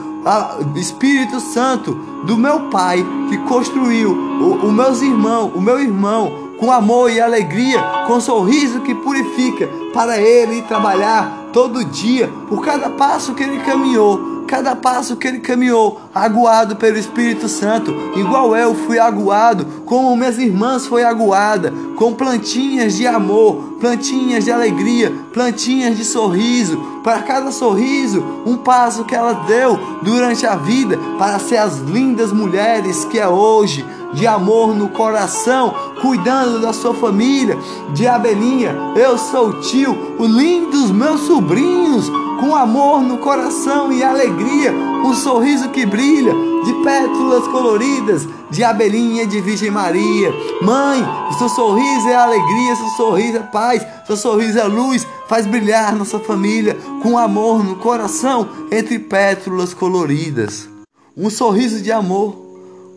O 0.75 0.79
Espírito 0.79 1.39
Santo 1.39 1.95
do 2.25 2.37
meu 2.37 2.69
Pai 2.69 3.05
que 3.29 3.39
construiu 3.39 4.11
o, 4.11 4.67
o 4.67 4.73
meus 4.73 5.01
irmãos, 5.01 5.53
o 5.55 5.61
meu 5.61 5.79
irmão, 5.79 6.47
com 6.59 6.73
amor 6.73 7.11
e 7.11 7.21
alegria, 7.21 7.81
com 8.07 8.21
sorriso 8.21 8.81
que 8.81 8.95
purifica, 8.95 9.69
para 9.93 10.21
ele 10.21 10.63
trabalhar 10.63 11.51
todo 11.53 11.85
dia, 11.85 12.29
por 12.49 12.65
cada 12.65 12.91
passo 12.91 13.35
que 13.35 13.43
ele 13.43 13.59
caminhou, 13.61 14.36
cada 14.47 14.75
passo 14.75 15.17
que 15.17 15.27
ele 15.29 15.41
caminhou, 15.41 16.01
aguado 16.15 16.77
pelo 16.77 16.97
Espírito 16.97 17.49
Santo, 17.49 17.95
igual 18.17 18.57
eu 18.57 18.75
fui 18.75 18.99
aguado, 18.99 19.67
como 19.85 20.17
minhas 20.17 20.39
irmãs 20.39 20.87
foi 20.87 21.05
aguada, 21.05 21.73
com 21.97 22.15
plantinhas 22.15 22.97
de 22.97 23.07
amor, 23.07 23.77
plantinhas 23.81 24.45
de 24.45 24.53
alegria, 24.53 25.13
plantinhas 25.33 25.97
de 25.97 26.05
sorriso, 26.05 26.79
para 27.03 27.23
cada 27.23 27.51
sorriso, 27.53 28.25
um 28.45 28.57
passo 28.57 29.05
que 29.05 29.15
ela 29.15 29.33
deu 29.47 29.79
durante 30.03 30.47
a 30.47 30.57
vida 30.57 30.99
para 31.19 31.39
ser 31.39 31.59
as 31.59 31.79
lindas 31.79 32.33
mulheres 32.33 33.05
que 33.05 33.19
é 33.19 33.29
hoje 33.29 33.85
de 34.17 34.27
amor 34.27 34.75
no 34.75 34.89
coração, 34.89 35.75
cuidando 36.01 36.61
da 36.61 36.73
sua 36.73 36.95
família, 36.95 37.57
de 37.95 38.07
abelhinha. 38.07 38.75
Eu 38.97 39.19
sou 39.19 39.61
tio, 39.61 40.17
o 40.19 40.25
lindo 40.25 40.71
dos 40.71 40.91
meus 40.91 41.21
sobrinhos, 41.21 42.11
com 42.41 42.57
amor 42.57 43.03
no 43.03 43.19
coração 43.19 43.93
e 43.93 44.03
alegria, 44.03 44.73
um 44.73 45.15
sorriso 45.15 45.69
que 45.69 45.85
brilha, 45.85 46.33
de 46.65 46.73
pétalas 46.83 47.47
coloridas, 47.49 48.27
de 48.51 48.65
abelhinha 48.65 49.27
de 49.27 49.41
Virgem 49.41 49.71
Maria. 49.71 50.33
Mãe, 50.63 51.07
seu 51.39 51.49
sorriso 51.49 52.09
é 52.09 52.17
alegria, 52.17 52.75
seu 52.75 52.89
sorriso 52.89 53.37
é 53.37 53.43
paz, 53.43 53.87
seu 54.07 54.17
sorriso 54.17 54.59
é 54.59 54.65
luz, 54.65 55.07
faz 55.29 55.47
brilhar 55.47 55.95
nossa 55.95 56.19
família 56.19 56.77
com 57.03 57.19
amor 57.19 57.63
no 57.63 57.77
coração 57.77 58.49
entre 58.71 58.99
pétalas 58.99 59.75
coloridas. 59.75 60.69
Um 61.17 61.31
sorriso 61.31 61.83
de 61.83 61.93
amor 61.93 62.46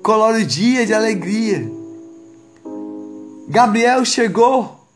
colore 0.10 0.44
dia 0.44 0.88
de 0.88 0.92
alegria. 0.92 1.72
Gabriel 3.48 4.04
chegou 4.04 4.88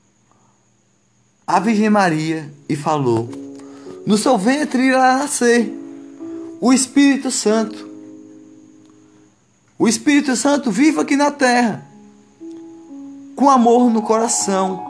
à 1.46 1.60
Virgem 1.60 1.88
Maria 1.88 2.52
e 2.68 2.76
falou: 2.76 3.30
No 4.08 4.18
seu 4.18 4.40
ventre 4.40 4.82
irá 4.82 5.20
nascer 5.20 5.72
o 6.60 6.74
Espírito 6.74 7.30
Santo. 7.30 7.88
O 9.78 9.88
Espírito 9.88 10.36
Santo 10.36 10.72
vive 10.72 11.00
aqui 11.00 11.16
na 11.16 11.30
terra, 11.30 11.86
com 13.36 13.52
amor 13.52 13.92
no 13.92 14.02
coração. 14.02 14.84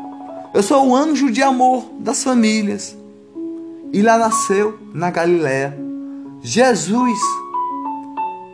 Eu 0.53 0.63
sou 0.63 0.87
o 0.87 0.95
anjo 0.95 1.29
de 1.29 1.43
amor 1.43 1.83
das 1.99 2.23
famílias. 2.23 2.95
E 3.91 4.01
lá 4.01 4.17
nasceu, 4.17 4.79
na 4.93 5.11
Galiléia, 5.11 5.77
Jesus 6.41 7.19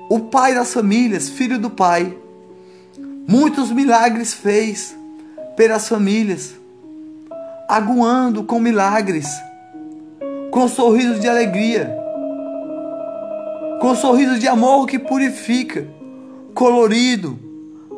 o 0.10 0.20
pai 0.20 0.56
das 0.56 0.74
famílias, 0.74 1.30
filho 1.30 1.60
do 1.60 1.70
pai. 1.70 2.18
Muitos 3.28 3.72
milagres 3.72 4.34
fez 4.34 4.98
pelas 5.56 5.88
famílias, 5.88 6.56
aguando 7.68 8.44
com 8.44 8.60
milagres, 8.60 9.28
com 10.50 10.68
sorrisos 10.68 11.20
de 11.20 11.30
alegria, 11.30 11.96
com 13.80 13.94
sorrisos 13.94 14.40
de 14.40 14.48
amor 14.48 14.88
que 14.88 14.98
purifica, 14.98 15.88
colorido, 16.56 17.38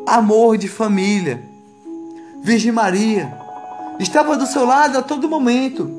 amor 0.05 0.57
de 0.57 0.67
família. 0.67 1.41
Virgem 2.43 2.73
Maria 2.73 3.33
estava 3.99 4.35
do 4.35 4.45
seu 4.45 4.65
lado 4.65 4.97
a 4.97 5.01
todo 5.01 5.29
momento, 5.29 5.89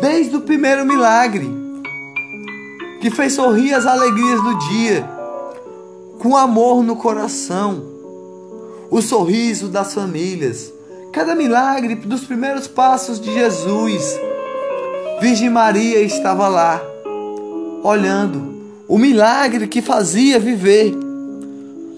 desde 0.00 0.34
o 0.34 0.40
primeiro 0.40 0.86
milagre, 0.86 1.46
que 3.02 3.10
fez 3.10 3.34
sorrir 3.34 3.74
as 3.74 3.84
alegrias 3.84 4.42
do 4.42 4.58
dia 4.70 5.15
com 6.18 6.36
amor 6.36 6.82
no 6.82 6.96
coração, 6.96 7.82
o 8.90 9.02
sorriso 9.02 9.68
das 9.68 9.92
famílias, 9.94 10.72
cada 11.12 11.34
milagre 11.34 11.94
dos 11.94 12.24
primeiros 12.24 12.66
passos 12.66 13.20
de 13.20 13.32
Jesus. 13.32 14.18
Virgem 15.20 15.50
Maria 15.50 16.00
estava 16.00 16.48
lá, 16.48 16.80
olhando 17.82 18.54
o 18.88 18.98
milagre 18.98 19.66
que 19.66 19.82
fazia 19.82 20.38
viver. 20.38 20.94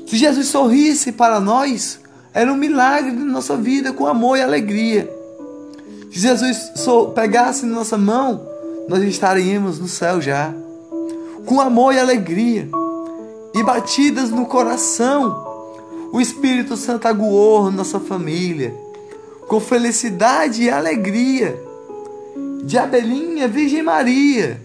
Se 0.06 0.16
Jesus 0.16 0.48
sorrisse 0.48 1.12
para 1.12 1.38
nós, 1.40 2.00
era 2.32 2.52
um 2.52 2.56
milagre 2.56 3.10
da 3.10 3.24
nossa 3.24 3.56
vida 3.56 3.92
com 3.92 4.06
amor 4.06 4.38
e 4.38 4.42
alegria. 4.42 5.08
Se 6.10 6.20
Jesus 6.20 6.72
pegasse 7.14 7.66
nossa 7.66 7.98
mão, 7.98 8.46
nós 8.88 9.02
estaríamos 9.02 9.78
no 9.78 9.88
céu 9.88 10.20
já, 10.20 10.54
com 11.44 11.60
amor 11.60 11.94
e 11.94 11.98
alegria 11.98 12.68
e 13.58 13.62
batidas 13.62 14.30
no 14.30 14.46
coração. 14.46 15.46
O 16.12 16.20
Espírito 16.20 16.76
Santo 16.76 17.08
aguou 17.08 17.70
nossa 17.70 17.98
família 17.98 18.74
com 19.48 19.58
felicidade 19.58 20.62
e 20.62 20.70
alegria. 20.70 21.58
De 22.62 22.76
Abelinha, 22.76 23.48
Virgem 23.48 23.82
Maria, 23.82 24.60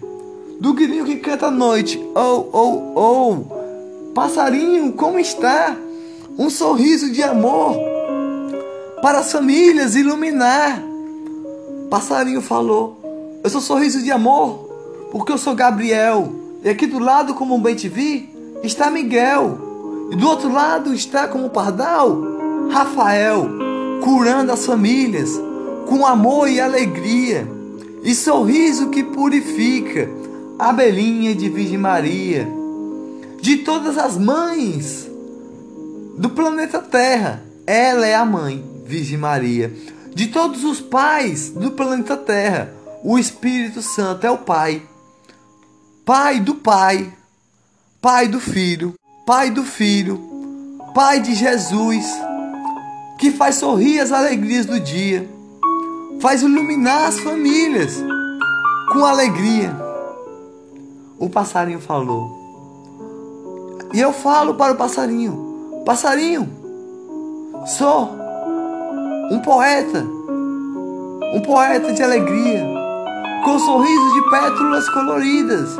do 0.60 0.74
grilinho 0.74 1.04
que 1.04 1.16
canta 1.16 1.46
à 1.46 1.50
noite, 1.50 1.98
oh, 2.14 2.44
oh, 2.52 2.92
oh, 2.94 4.12
passarinho, 4.12 4.92
como 4.92 5.18
está? 5.18 5.76
Um 6.36 6.50
sorriso 6.50 7.10
de 7.10 7.22
amor 7.22 7.78
para 9.00 9.20
as 9.20 9.32
famílias 9.32 9.94
iluminar. 9.94 10.82
Passarinho 11.88 12.42
falou: 12.42 13.40
Eu 13.42 13.48
sou 13.48 13.60
sorriso 13.60 14.02
de 14.02 14.10
amor, 14.10 14.68
porque 15.10 15.32
eu 15.32 15.38
sou 15.38 15.54
Gabriel, 15.54 16.30
e 16.62 16.68
aqui 16.68 16.86
do 16.86 16.98
lado, 16.98 17.34
como 17.34 17.58
bem 17.58 17.74
te 17.74 17.88
vi, 17.88 18.33
está 18.66 18.90
Miguel. 18.90 20.08
E 20.10 20.16
do 20.16 20.28
outro 20.28 20.52
lado 20.52 20.92
está 20.92 21.26
como 21.26 21.50
pardal 21.50 22.20
Rafael, 22.70 23.48
curando 24.02 24.52
as 24.52 24.66
famílias 24.66 25.30
com 25.86 26.06
amor 26.06 26.48
e 26.48 26.60
alegria 26.60 27.46
e 28.02 28.14
sorriso 28.14 28.90
que 28.90 29.02
purifica. 29.02 30.08
Abelinha 30.58 31.34
de 31.34 31.48
Virgem 31.48 31.78
Maria, 31.78 32.46
de 33.40 33.56
todas 33.58 33.98
as 33.98 34.16
mães 34.16 35.10
do 36.16 36.30
planeta 36.30 36.78
Terra, 36.78 37.42
ela 37.66 38.06
é 38.06 38.14
a 38.14 38.24
mãe, 38.24 38.64
Virgem 38.86 39.18
Maria. 39.18 39.72
De 40.14 40.28
todos 40.28 40.62
os 40.62 40.80
pais 40.80 41.50
do 41.50 41.72
planeta 41.72 42.16
Terra, 42.16 42.72
o 43.02 43.18
Espírito 43.18 43.82
Santo 43.82 44.24
é 44.24 44.30
o 44.30 44.38
Pai. 44.38 44.82
Pai 46.04 46.38
do 46.38 46.54
Pai, 46.54 47.12
Pai 48.04 48.28
do 48.28 48.38
Filho, 48.38 48.92
Pai 49.24 49.50
do 49.50 49.64
Filho, 49.64 50.20
Pai 50.94 51.20
de 51.20 51.34
Jesus, 51.34 52.04
que 53.18 53.30
faz 53.30 53.54
sorrir 53.54 53.98
as 53.98 54.12
alegrias 54.12 54.66
do 54.66 54.78
dia, 54.78 55.26
faz 56.20 56.42
iluminar 56.42 57.08
as 57.08 57.18
famílias 57.20 58.04
com 58.92 59.06
alegria. 59.06 59.74
O 61.18 61.30
passarinho 61.30 61.80
falou. 61.80 62.28
E 63.94 64.00
eu 64.02 64.12
falo 64.12 64.52
para 64.52 64.74
o 64.74 64.76
passarinho: 64.76 65.82
Passarinho, 65.86 66.46
sou 67.64 68.10
um 69.30 69.40
poeta, 69.40 70.04
um 71.32 71.40
poeta 71.40 71.90
de 71.94 72.02
alegria, 72.02 72.66
com 73.46 73.58
sorrisos 73.58 74.12
de 74.12 74.30
pétalas 74.30 74.90
coloridas 74.90 75.74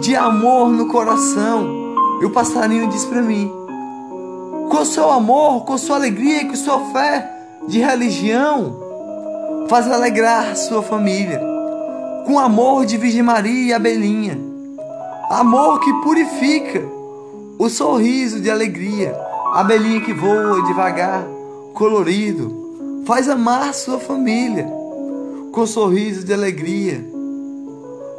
de 0.00 0.14
amor 0.16 0.68
no 0.70 0.88
coração. 0.88 1.94
E 2.20 2.24
o 2.24 2.30
passarinho 2.30 2.88
diz 2.88 3.04
para 3.04 3.22
mim: 3.22 3.50
com 4.68 4.84
seu 4.84 5.10
amor, 5.10 5.64
com 5.64 5.78
sua 5.78 5.96
alegria, 5.96 6.46
com 6.46 6.54
sua 6.54 6.80
fé 6.92 7.30
de 7.66 7.80
religião, 7.80 8.76
faz 9.68 9.90
alegrar 9.90 10.56
sua 10.56 10.82
família. 10.82 11.40
com 12.26 12.38
amor 12.38 12.84
de 12.84 12.98
Virgem 12.98 13.22
Maria 13.22 13.68
e 13.68 13.72
Abelhinha. 13.72 14.38
Amor 15.30 15.80
que 15.80 15.90
purifica, 16.02 16.86
o 17.58 17.70
sorriso 17.70 18.38
de 18.38 18.50
alegria, 18.50 19.18
abelhinha 19.54 20.02
que 20.02 20.12
voa 20.12 20.62
devagar, 20.66 21.24
colorido, 21.72 23.02
faz 23.06 23.26
amar 23.26 23.72
sua 23.72 23.98
família, 23.98 24.70
com 25.52 25.66
sorriso 25.66 26.22
de 26.22 26.34
alegria, 26.34 27.02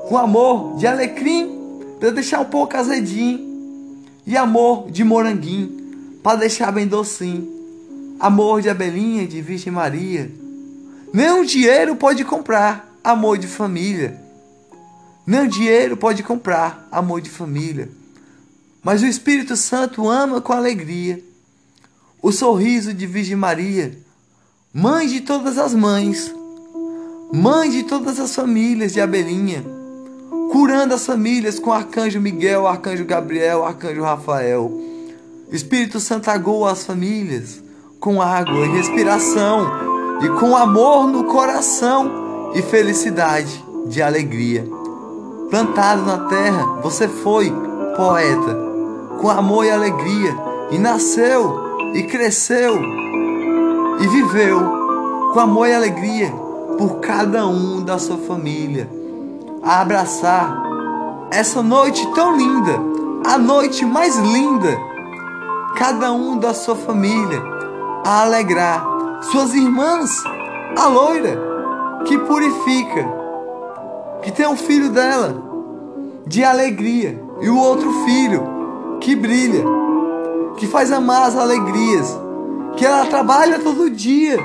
com 0.07 0.17
amor 0.17 0.75
de 0.77 0.88
alecrim, 0.88 1.58
para 1.99 2.11
deixar 2.11 2.39
um 2.39 2.45
pouco 2.45 2.75
azedinho, 2.77 3.47
e 4.25 4.37
amor 4.37 4.89
de 4.91 5.03
moranguinho, 5.03 6.19
para 6.21 6.39
deixar 6.39 6.71
bem 6.71 6.87
docinho, 6.87 7.47
amor 8.19 8.61
de 8.61 8.69
abelhinha 8.69 9.27
de 9.27 9.41
Virgem 9.41 9.73
Maria. 9.73 10.31
Nem 11.11 11.43
dinheiro 11.43 11.95
pode 11.95 12.23
comprar 12.23 12.95
amor 13.03 13.37
de 13.37 13.47
família. 13.47 14.21
Nem 15.25 15.47
dinheiro 15.47 15.97
pode 15.97 16.21
comprar 16.21 16.87
amor 16.91 17.21
de 17.21 17.29
família. 17.29 17.89
Mas 18.83 19.01
o 19.01 19.07
Espírito 19.07 19.55
Santo 19.55 20.07
ama 20.07 20.39
com 20.39 20.53
alegria 20.53 21.23
o 22.21 22.31
sorriso 22.31 22.93
de 22.93 23.05
Virgem 23.05 23.35
Maria, 23.35 23.97
mãe 24.73 25.07
de 25.07 25.21
todas 25.21 25.57
as 25.57 25.73
mães, 25.73 26.33
mãe 27.33 27.69
de 27.69 27.83
todas 27.83 28.19
as 28.19 28.35
famílias 28.35 28.93
de 28.93 28.99
Abelinha, 28.99 29.63
curando 30.51 30.93
as 30.93 31.05
famílias 31.05 31.59
com 31.59 31.69
o 31.69 31.73
arcanjo 31.73 32.19
Miguel, 32.19 32.63
o 32.63 32.67
arcanjo 32.67 33.05
Gabriel, 33.05 33.59
o 33.59 33.65
arcanjo 33.65 34.01
Rafael. 34.01 34.71
Espírito 35.51 35.99
Santo 35.99 36.29
agoa 36.29 36.71
as 36.71 36.85
famílias 36.85 37.61
com 37.99 38.21
água 38.21 38.65
e 38.65 38.69
respiração 38.69 39.67
e 40.21 40.29
com 40.39 40.55
amor 40.55 41.07
no 41.07 41.25
coração 41.25 42.51
e 42.53 42.61
felicidade 42.61 43.63
de 43.87 44.01
alegria. 44.01 44.65
Plantado 45.49 46.03
na 46.03 46.27
terra, 46.27 46.65
você 46.81 47.07
foi 47.07 47.51
poeta 47.95 48.57
com 49.19 49.29
amor 49.29 49.65
e 49.65 49.71
alegria 49.71 50.35
e 50.71 50.77
nasceu 50.77 51.93
e 51.93 52.03
cresceu 52.03 52.79
e 53.99 54.07
viveu 54.07 54.59
com 55.33 55.39
amor 55.39 55.67
e 55.67 55.73
alegria 55.73 56.31
por 56.77 56.99
cada 56.99 57.45
um 57.45 57.83
da 57.83 57.99
sua 57.99 58.17
família, 58.17 58.89
a 59.69 59.81
abraçar 59.81 60.63
essa 61.29 61.61
noite 61.61 62.03
tão 62.15 62.35
linda, 62.35 62.71
a 63.23 63.38
noite 63.38 63.85
mais 63.85 64.17
linda, 64.17 64.75
cada 65.75 66.11
um 66.11 66.39
da 66.39 66.55
sua 66.55 66.75
família, 66.75 67.39
a 68.03 68.23
alegrar 68.23 68.83
suas 69.21 69.53
irmãs, 69.53 70.23
a 70.75 70.88
loira 70.88 71.39
que 72.03 72.17
purifica, 72.17 73.07
que 74.23 74.31
tem 74.31 74.47
um 74.47 74.57
filho 74.57 74.89
dela 74.89 75.39
de 76.25 76.43
alegria 76.43 77.23
e 77.39 77.47
o 77.47 77.55
outro 77.59 77.91
filho 78.05 78.97
que 78.99 79.15
brilha 79.15 79.63
que 80.57 80.65
faz 80.65 80.91
amar 80.91 81.27
as 81.27 81.35
alegrias, 81.35 82.19
que 82.75 82.83
ela 82.83 83.05
trabalha 83.05 83.59
todo 83.59 83.88
dia 83.91 84.35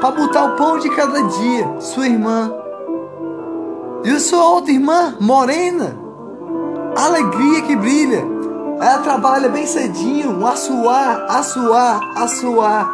para 0.00 0.12
botar 0.12 0.44
o 0.44 0.56
pão 0.56 0.78
de 0.78 0.88
cada 0.88 1.20
dia, 1.24 1.78
sua 1.78 2.06
irmã. 2.06 2.61
E 4.04 4.20
sua 4.20 4.44
outra 4.44 4.72
irmã, 4.72 5.16
morena, 5.20 5.96
alegria 6.96 7.62
que 7.62 7.76
brilha. 7.76 8.24
Ela 8.80 8.98
trabalha 8.98 9.48
bem 9.48 9.66
cedinho, 9.66 10.44
a 10.46 10.56
suar, 10.56 11.26
a 11.28 11.42
suar, 11.42 12.00
a 12.16 12.28
suar. 12.28 12.92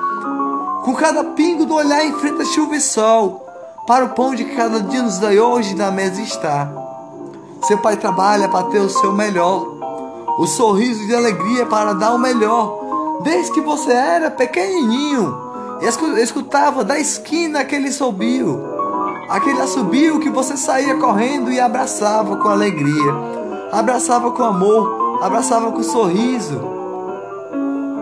Com 0.84 0.94
cada 0.94 1.24
pingo 1.24 1.64
do 1.64 1.74
olhar 1.74 2.04
enfrenta 2.04 2.44
chuva 2.44 2.76
e 2.76 2.80
sol, 2.80 3.46
para 3.86 4.04
o 4.04 4.10
pão 4.10 4.34
de 4.34 4.44
cada 4.44 4.80
dia 4.80 5.02
nos 5.02 5.18
dá 5.18 5.28
hoje 5.28 5.74
na 5.74 5.90
mesa 5.90 6.20
está. 6.20 6.70
Seu 7.62 7.78
pai 7.78 7.96
trabalha 7.96 8.48
para 8.48 8.64
ter 8.64 8.80
o 8.80 8.88
seu 8.88 9.12
melhor 9.12 9.78
o 10.38 10.46
sorriso 10.46 11.04
de 11.04 11.14
alegria 11.14 11.66
para 11.66 11.92
dar 11.92 12.14
o 12.14 12.18
melhor. 12.18 13.18
Desde 13.22 13.52
que 13.52 13.60
você 13.60 13.90
era 13.90 14.30
pequenininho, 14.30 15.36
escutava 16.22 16.84
da 16.84 16.96
esquina 16.98 17.60
aquele 17.60 17.88
assobio, 17.88 18.62
aquele 19.28 19.60
assobio 19.60 20.18
que 20.18 20.30
você 20.30 20.56
saía 20.56 20.96
correndo 20.96 21.50
e 21.50 21.60
abraçava 21.60 22.36
com 22.36 22.48
alegria, 22.48 23.14
abraçava 23.72 24.30
com 24.32 24.42
amor, 24.42 25.20
abraçava 25.22 25.70
com 25.70 25.82
sorriso 25.82 26.60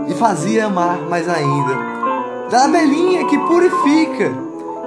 e 0.09 0.15
fazia 0.15 0.67
amar 0.67 0.99
mais 1.09 1.29
ainda. 1.29 1.97
Da 2.51 2.65
abelhinha 2.65 3.27
que 3.27 3.39
purifica, 3.39 4.33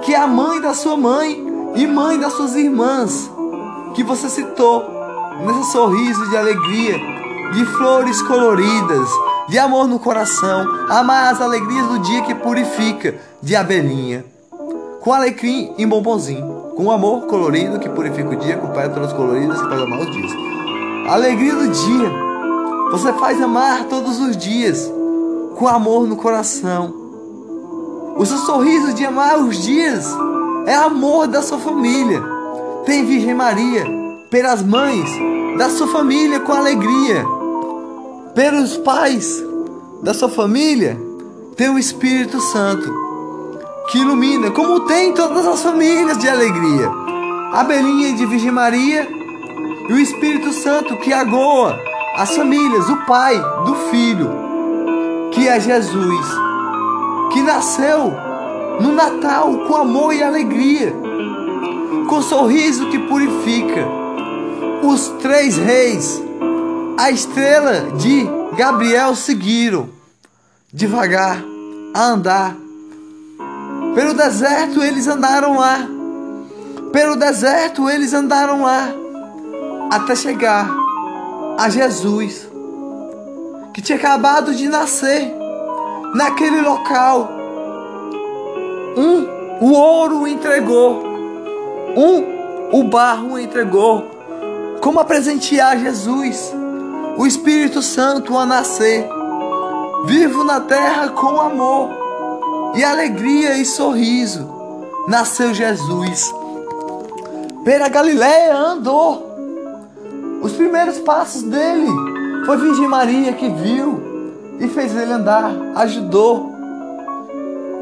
que 0.02 0.14
é 0.14 0.18
a 0.18 0.26
mãe 0.26 0.60
da 0.60 0.72
sua 0.72 0.96
mãe 0.96 1.46
e 1.74 1.86
mãe 1.86 2.18
das 2.18 2.32
suas 2.32 2.54
irmãs, 2.56 3.30
que 3.94 4.02
você 4.02 4.28
citou 4.28 4.84
nesse 5.44 5.72
sorriso 5.72 6.30
de 6.30 6.36
alegria 6.36 6.98
de 7.52 7.64
flores 7.66 8.22
coloridas, 8.22 9.08
de 9.48 9.58
amor 9.58 9.88
no 9.88 9.98
coração, 9.98 10.64
amar 10.88 11.32
as 11.32 11.40
alegrias 11.40 11.86
do 11.88 11.98
dia 11.98 12.22
que 12.22 12.34
purifica, 12.34 13.16
de 13.42 13.56
abelhinha. 13.56 14.24
Com 15.00 15.12
alecrim 15.12 15.72
e 15.78 15.86
bombonzinho, 15.86 16.72
com 16.76 16.90
amor 16.90 17.22
colorido 17.22 17.78
que 17.78 17.88
purifica 17.88 18.30
o 18.30 18.36
dia, 18.36 18.56
com 18.56 18.68
pétalas 18.68 19.12
coloridas 19.12 19.60
que 19.60 19.68
faz 19.68 19.80
amar 19.80 20.00
os 20.00 20.10
dias. 20.10 20.32
Alegria 21.08 21.54
do 21.54 21.68
dia, 21.68 22.10
você 22.90 23.12
faz 23.14 23.40
amar 23.40 23.84
todos 23.84 24.20
os 24.20 24.36
dias, 24.36 24.92
com 25.56 25.66
amor 25.66 26.06
no 26.06 26.16
coração. 26.16 26.94
O 28.16 28.26
seu 28.26 28.38
sorriso 28.38 28.92
de 28.92 29.04
amar 29.04 29.38
os 29.38 29.62
dias 29.62 30.06
é 30.66 30.74
amor 30.74 31.26
da 31.26 31.42
sua 31.42 31.58
família. 31.58 32.22
Tem 32.84 33.04
Virgem 33.04 33.34
Maria, 33.34 33.84
pelas 34.30 34.62
mães 34.62 35.10
da 35.56 35.70
sua 35.70 35.88
família 35.88 36.40
com 36.40 36.52
alegria 36.52 37.24
pelos 38.34 38.76
pais 38.78 39.44
da 40.02 40.14
sua 40.14 40.28
família, 40.28 40.98
tem 41.56 41.68
o 41.68 41.78
Espírito 41.78 42.40
Santo 42.40 43.09
que 43.90 43.98
ilumina, 43.98 44.50
como 44.50 44.80
tem 44.80 45.12
todas 45.12 45.46
as 45.46 45.62
famílias 45.62 46.18
de 46.18 46.28
alegria. 46.28 46.90
A 47.52 47.64
belinha 47.64 48.12
de 48.14 48.24
Virgem 48.26 48.50
Maria 48.50 49.08
e 49.88 49.92
o 49.92 49.98
Espírito 49.98 50.52
Santo 50.52 50.96
que 50.96 51.12
agoa 51.12 51.78
as 52.16 52.34
famílias, 52.36 52.88
o 52.88 52.96
Pai 53.06 53.36
do 53.64 53.74
Filho, 53.90 54.30
que 55.32 55.48
é 55.48 55.58
Jesus, 55.58 56.26
que 57.32 57.42
nasceu 57.42 58.12
no 58.80 58.92
Natal 58.92 59.66
com 59.66 59.76
amor 59.76 60.14
e 60.14 60.22
alegria, 60.22 60.94
com 62.08 62.22
sorriso 62.22 62.88
que 62.90 62.98
purifica. 62.98 63.86
Os 64.82 65.08
três 65.20 65.56
reis 65.56 66.22
a 67.00 67.10
estrela 67.10 67.92
de 67.96 68.28
Gabriel 68.58 69.16
seguiram 69.16 69.88
devagar 70.70 71.42
a 71.94 72.04
andar. 72.04 72.54
Pelo 73.94 74.14
deserto 74.14 74.82
eles 74.82 75.08
andaram 75.08 75.58
lá. 75.58 75.86
Pelo 76.92 77.16
deserto 77.16 77.88
eles 77.88 78.12
andaram 78.12 78.62
lá 78.62 78.92
até 79.90 80.14
chegar 80.14 80.70
a 81.58 81.68
Jesus, 81.68 82.48
que 83.74 83.82
tinha 83.82 83.98
acabado 83.98 84.54
de 84.54 84.68
nascer 84.68 85.34
naquele 86.14 86.60
local. 86.60 87.28
Um 88.96 89.40
o 89.60 89.72
ouro 89.72 90.26
entregou, 90.26 91.04
um 91.96 92.78
o 92.78 92.84
barro 92.84 93.38
entregou, 93.38 94.08
como 94.80 95.00
a 95.00 95.04
presentear 95.04 95.78
Jesus 95.78 96.54
o 97.16 97.26
Espírito 97.26 97.82
Santo 97.82 98.38
a 98.38 98.46
nascer. 98.46 99.06
Vivo 100.06 100.44
na 100.44 100.60
terra 100.60 101.10
com 101.10 101.40
amor 101.40 101.99
e 102.74 102.84
alegria 102.84 103.56
e 103.56 103.64
sorriso. 103.64 104.48
Nasceu 105.08 105.52
Jesus. 105.52 106.32
Pela 107.64 107.88
Galiléia 107.88 108.56
andou. 108.56 109.28
Os 110.42 110.52
primeiros 110.52 110.98
passos 110.98 111.42
dele 111.42 111.88
foi 112.46 112.56
Virgem 112.56 112.88
Maria 112.88 113.32
que 113.32 113.48
viu 113.48 114.00
e 114.58 114.68
fez 114.68 114.96
ele 114.96 115.12
andar, 115.12 115.52
ajudou. 115.76 116.50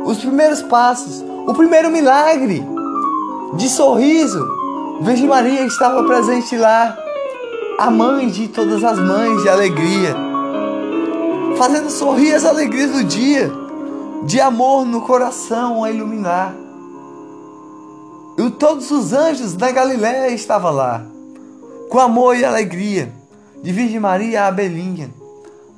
Os 0.05 0.19
primeiros 0.19 0.63
passos, 0.63 1.25
o 1.47 1.55
primeiro 1.55 1.91
milagre 1.91 2.65
de 3.55 3.69
sorriso, 3.69 4.45
Virgem 5.01 5.29
Maria 5.29 5.65
estava 5.65 6.03
presente 6.05 6.57
lá 6.57 6.97
a 7.79 7.91
mãe 7.91 8.29
de 8.29 8.49
todas 8.49 8.83
as 8.83 8.99
mães 8.99 9.43
de 9.43 9.49
alegria, 9.49 10.17
fazendo 11.57 11.91
sorrir 11.91 12.35
as 12.35 12.45
alegrias 12.45 12.91
do 12.91 13.05
dia, 13.05 13.53
de 14.25 14.41
amor 14.41 14.85
no 14.85 15.03
coração 15.03 15.85
a 15.85 15.91
iluminar. 15.91 16.55
E 18.37 18.51
todos 18.51 18.91
os 18.91 19.13
anjos 19.13 19.55
da 19.55 19.71
Galiléia 19.71 20.33
estavam 20.33 20.73
lá, 20.73 21.05
com 21.89 21.99
amor 21.99 22.37
e 22.37 22.45
alegria, 22.45 23.13
de 23.63 23.73
Virgem 23.73 23.99
Maria 23.99 24.45
a 24.45 24.47
Abelinha, 24.47 25.11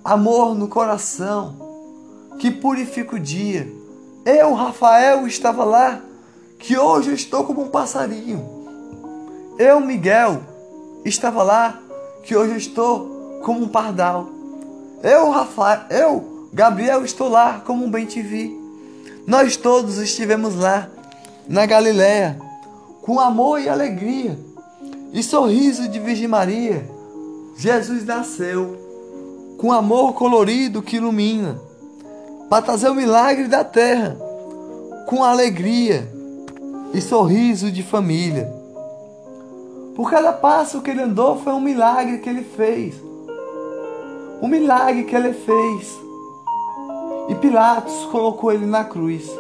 amor 0.05 0.55
no 0.55 0.69
coração, 0.69 1.55
que 2.39 2.51
purifica 2.51 3.17
o 3.17 3.21
dia. 3.21 3.71
Eu, 4.25 4.53
Rafael, 4.53 5.27
estava 5.27 5.65
lá, 5.65 6.01
que 6.59 6.77
hoje 6.77 7.09
eu 7.09 7.15
estou 7.15 7.45
como 7.45 7.63
um 7.63 7.69
passarinho 7.69 8.47
Eu, 9.59 9.81
Miguel, 9.81 10.43
estava 11.05 11.43
lá, 11.43 11.79
que 12.23 12.37
hoje 12.37 12.53
eu 12.53 12.59
estou 12.59 13.41
como 13.43 13.63
um 13.63 13.69
pardal. 13.69 14.27
Eu, 15.03 15.31
Rafael, 15.31 15.81
eu, 15.89 16.30
Gabriel, 16.53 17.05
estou 17.05 17.29
lá 17.29 17.63
como 17.65 17.89
bem 17.89 18.07
te 18.07 18.21
vi. 18.21 18.59
Nós 19.27 19.57
todos 19.57 19.99
estivemos 19.99 20.57
lá, 20.57 20.89
na 21.49 21.65
Galiléia, 21.65 22.39
com 23.03 23.21
amor 23.21 23.61
e 23.61 23.69
alegria 23.69 24.37
e 25.13 25.23
sorriso 25.23 25.89
de 25.89 25.99
Virgem 26.01 26.27
Maria. 26.27 26.89
Jesus 27.57 28.05
nasceu 28.05 29.55
com 29.59 29.73
amor 29.73 30.15
colorido 30.15 30.83
que 30.83 30.97
ilumina, 30.97 31.61
para 32.49 32.63
trazer 32.63 32.89
o 32.89 32.95
milagre 32.95 33.47
da 33.47 33.63
terra, 33.63 34.17
com 35.07 35.23
alegria 35.23 36.11
e 36.93 37.01
sorriso 37.01 37.71
de 37.71 37.83
família. 37.83 38.51
Por 39.95 40.11
cada 40.11 40.33
passo 40.33 40.81
que 40.81 40.91
ele 40.91 41.03
andou 41.03 41.39
foi 41.41 41.53
um 41.53 41.61
milagre 41.61 42.19
que 42.19 42.29
ele 42.29 42.43
fez. 42.43 42.95
Um 44.41 44.49
milagre 44.49 45.05
que 45.05 45.15
ele 45.15 45.35
fez. 45.35 46.10
E 47.31 47.35
Pilatos 47.37 48.07
colocou 48.07 48.53
ele 48.53 48.67
na 48.67 48.83
cruz. 48.83 49.31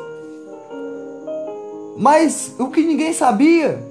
Mas 1.96 2.55
o 2.57 2.68
que 2.68 2.83
ninguém 2.83 3.12
sabia, 3.12 3.85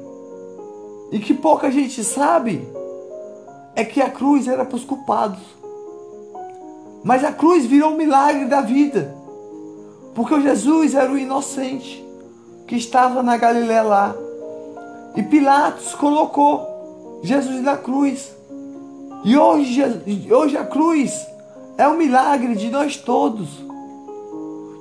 e 1.11 1.19
que 1.19 1.33
pouca 1.33 1.69
gente 1.69 2.01
sabe, 2.01 2.65
é 3.75 3.83
que 3.83 4.01
a 4.01 4.09
cruz 4.09 4.47
era 4.47 4.63
para 4.63 4.77
os 4.77 4.85
culpados. 4.85 5.41
Mas 7.03 7.25
a 7.25 7.33
cruz 7.33 7.65
virou 7.65 7.91
um 7.91 7.97
milagre 7.97 8.45
da 8.45 8.61
vida. 8.61 9.13
Porque 10.15 10.39
Jesus 10.39 10.95
era 10.95 11.11
o 11.11 11.17
inocente 11.17 12.01
que 12.65 12.77
estava 12.77 13.21
na 13.21 13.35
Galiléia 13.35 13.83
lá. 13.83 14.15
E 15.17 15.23
Pilatos 15.23 15.93
colocou 15.93 17.19
Jesus 17.21 17.61
na 17.61 17.75
cruz. 17.75 18.31
E 19.25 19.37
hoje, 19.37 19.83
hoje 20.31 20.55
a 20.55 20.65
cruz 20.65 21.27
é 21.77 21.85
um 21.85 21.97
milagre 21.97 22.55
de 22.55 22.69
nós 22.69 22.95
todos. 22.95 23.67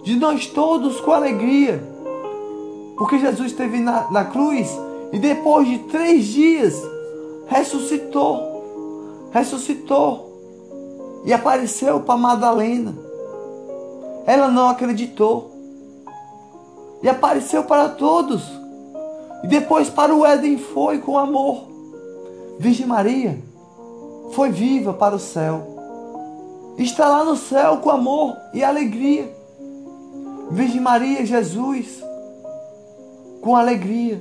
De 0.03 0.17
nós 0.17 0.47
todos 0.47 1.01
com 1.01 1.13
alegria. 1.13 1.83
Porque 2.97 3.19
Jesus 3.19 3.53
esteve 3.53 3.79
na, 3.79 4.11
na 4.11 4.25
cruz 4.25 4.69
e 5.13 5.19
depois 5.19 5.69
de 5.69 5.79
três 5.81 6.27
dias 6.27 6.75
ressuscitou. 7.47 9.29
Ressuscitou. 9.33 10.29
E 11.25 11.33
apareceu 11.33 12.01
para 12.01 12.17
Madalena. 12.17 12.95
Ela 14.27 14.49
não 14.49 14.69
acreditou. 14.69 15.53
E 17.03 17.09
apareceu 17.09 17.65
para 17.65 17.89
todos. 17.89 18.43
E 19.43 19.47
depois 19.47 19.89
para 19.89 20.15
o 20.15 20.27
Éden 20.27 20.59
foi 20.59 20.99
com 20.99 21.19
amor. 21.19 21.65
Virgem 22.59 22.87
Maria 22.87 23.39
foi 24.33 24.51
viva 24.51 24.93
para 24.93 25.15
o 25.15 25.19
céu. 25.19 25.63
Está 26.77 27.09
lá 27.09 27.25
no 27.25 27.37
céu 27.37 27.79
com 27.79 27.91
amor 27.91 28.37
e 28.53 28.63
alegria. 28.63 29.38
Virgem 30.51 30.81
Maria, 30.81 31.27
Jesus, 31.27 32.03
com 33.43 33.55
alegria. 33.55 34.21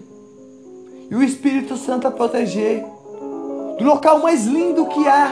E 1.09 1.15
o 1.15 1.23
Espírito 1.23 1.77
Santo 1.77 2.07
a 2.07 2.11
proteger. 2.11 2.85
Do 3.77 3.85
local 3.85 4.19
mais 4.19 4.45
lindo 4.45 4.85
que 4.87 5.07
há, 5.07 5.31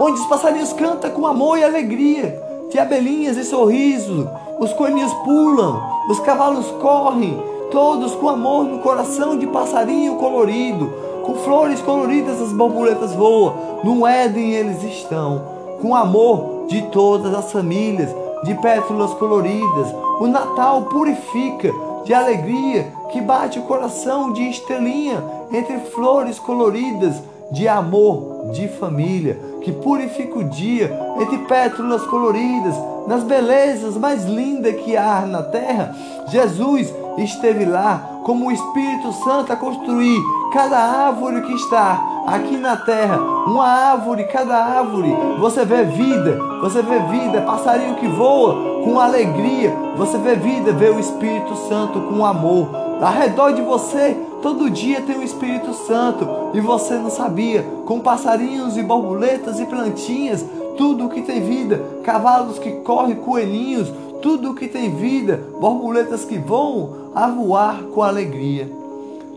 onde 0.00 0.20
os 0.20 0.26
passarinhos 0.26 0.72
cantam 0.72 1.10
com 1.10 1.26
amor 1.26 1.58
e 1.58 1.64
alegria. 1.64 2.40
Tem 2.70 2.80
abelhinhas 2.80 3.36
e 3.36 3.44
sorriso, 3.44 4.28
os 4.58 4.72
coelhinhos 4.72 5.12
pulam, 5.24 5.80
os 6.08 6.18
cavalos 6.20 6.66
correm, 6.80 7.40
todos 7.70 8.14
com 8.14 8.28
amor 8.28 8.64
no 8.64 8.78
coração 8.78 9.38
de 9.38 9.46
passarinho 9.46 10.16
colorido, 10.16 10.92
com 11.22 11.34
flores 11.36 11.80
coloridas 11.82 12.40
as 12.40 12.52
borboletas 12.52 13.14
voam, 13.14 13.80
no 13.84 14.06
Éden 14.06 14.54
eles 14.54 14.82
estão, 14.82 15.42
com 15.80 15.94
amor 15.94 16.66
de 16.68 16.82
todas 16.90 17.34
as 17.34 17.52
famílias, 17.52 18.10
de 18.44 18.54
pétalas 18.54 19.14
coloridas, 19.14 19.94
o 20.20 20.26
Natal 20.26 20.82
purifica 20.82 21.72
de 22.04 22.12
alegria 22.12 22.92
que 23.10 23.20
bate 23.20 23.58
o 23.58 23.62
coração 23.62 24.32
de 24.32 24.42
estrelinha 24.48 25.22
entre 25.52 25.78
flores 25.90 26.38
coloridas 26.38 27.22
de 27.52 27.68
amor, 27.68 28.50
de 28.52 28.66
família, 28.66 29.38
que 29.60 29.70
purifica 29.70 30.38
o 30.38 30.44
dia 30.44 30.90
entre 31.20 31.38
pétalas 31.38 32.02
coloridas, 32.06 32.74
nas 33.06 33.22
belezas 33.22 33.96
mais 33.96 34.24
lindas 34.24 34.74
que 34.76 34.96
há 34.96 35.20
na 35.26 35.42
terra. 35.42 35.94
Jesus 36.28 36.92
esteve 37.18 37.64
lá 37.64 38.20
como 38.22 38.46
o 38.46 38.52
Espírito 38.52 39.12
Santo 39.12 39.52
a 39.52 39.56
construir 39.56 40.20
cada 40.52 40.78
árvore 40.78 41.42
que 41.42 41.54
está 41.54 42.00
aqui 42.26 42.56
na 42.56 42.76
terra, 42.76 43.18
uma 43.18 43.66
árvore, 43.66 44.24
cada 44.24 44.56
árvore, 44.56 45.12
você 45.40 45.64
vê 45.64 45.82
vida, 45.84 46.38
você 46.60 46.82
vê 46.82 47.00
vida, 47.00 47.40
passarinho 47.42 47.96
que 47.96 48.06
voa 48.06 48.84
com 48.84 49.00
alegria, 49.00 49.74
você 49.96 50.18
vê 50.18 50.34
vida, 50.36 50.72
vê 50.72 50.90
o 50.90 51.00
Espírito 51.00 51.56
Santo 51.68 52.00
com 52.00 52.24
amor. 52.24 52.68
Ao 53.00 53.12
redor 53.12 53.52
de 53.52 53.62
você, 53.62 54.16
todo 54.40 54.70
dia 54.70 55.00
tem 55.00 55.18
o 55.18 55.24
Espírito 55.24 55.74
Santo. 55.74 56.28
E 56.54 56.60
você 56.60 56.94
não 56.94 57.10
sabia, 57.10 57.62
com 57.84 57.98
passarinhos 57.98 58.76
e 58.76 58.82
borboletas 58.82 59.58
e 59.58 59.66
plantinhas, 59.66 60.44
tudo 60.76 61.08
que 61.08 61.22
tem 61.22 61.42
vida, 61.42 61.82
cavalos 62.04 62.58
que 62.58 62.70
correm, 62.70 63.16
coelhinhos, 63.16 63.92
tudo 64.20 64.54
que 64.54 64.68
tem 64.68 64.94
vida, 64.94 65.40
borboletas 65.60 66.24
que 66.24 66.38
voam 66.38 67.01
a 67.14 67.28
voar 67.28 67.82
com 67.84 68.02
alegria. 68.02 68.70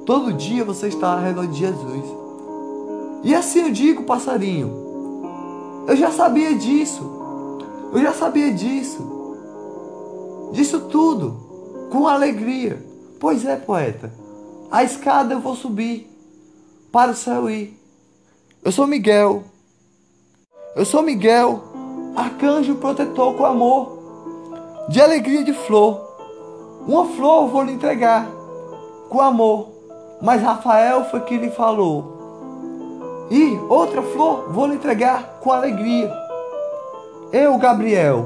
Todo 0.06 0.34
dia 0.34 0.64
você 0.64 0.88
está 0.88 1.14
ao 1.14 1.20
redor 1.20 1.48
de 1.48 1.58
Jesus. 1.58 2.04
E 3.24 3.34
assim 3.34 3.62
eu 3.62 3.72
digo, 3.72 4.04
passarinho, 4.04 4.72
eu 5.88 5.96
já 5.96 6.12
sabia 6.12 6.54
disso. 6.56 7.04
Eu 7.92 8.02
já 8.02 8.14
sabia 8.14 8.54
disso. 8.54 9.04
Disso 10.52 10.82
tudo, 10.82 11.88
com 11.92 12.08
alegria. 12.08 12.84
Pois 13.20 13.46
é, 13.46 13.56
poeta. 13.56 14.14
A 14.72 14.84
escada 14.84 15.34
eu 15.34 15.40
vou 15.40 15.56
subir 15.56 16.10
para 16.92 17.12
o 17.12 17.16
céu 17.16 17.50
ir. 17.50 17.80
Eu 18.64 18.72
sou 18.72 18.86
Miguel. 18.86 19.44
Eu 20.76 20.84
sou 20.84 21.02
Miguel, 21.02 21.64
arcanjo 22.18 22.76
protetor 22.76 23.36
com 23.36 23.46
amor, 23.46 23.98
de 24.90 25.00
alegria 25.00 25.42
de 25.42 25.54
flor. 25.54 26.05
Uma 26.88 27.06
flor 27.06 27.48
vou 27.48 27.64
lhe 27.64 27.74
entregar 27.74 28.28
com 29.10 29.22
amor, 29.22 29.70
mas 30.22 30.42
Rafael 30.42 31.06
foi 31.06 31.22
que 31.22 31.38
lhe 31.38 31.50
falou. 31.50 33.28
E 33.30 33.58
outra 33.70 34.02
flor 34.02 34.52
vou 34.52 34.68
lhe 34.68 34.76
entregar 34.76 35.40
com 35.42 35.52
alegria. 35.52 36.12
Eu, 37.32 37.58
Gabriel. 37.58 38.26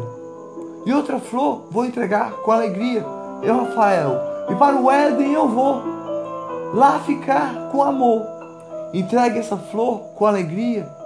E 0.86 0.94
outra 0.94 1.20
flor 1.20 1.64
vou 1.72 1.86
entregar 1.86 2.32
com 2.44 2.52
alegria. 2.52 3.06
Eu, 3.42 3.66
Rafael. 3.66 4.20
E 4.50 4.56
para 4.56 4.76
o 4.76 4.92
Éden 4.92 5.34
eu 5.34 5.48
vou 5.48 5.82
lá 6.74 7.00
ficar 7.00 7.70
com 7.72 7.84
amor. 7.84 8.26
Entregue 8.94 9.40
essa 9.40 9.56
flor 9.56 10.00
com 10.16 10.26
alegria 10.26 11.00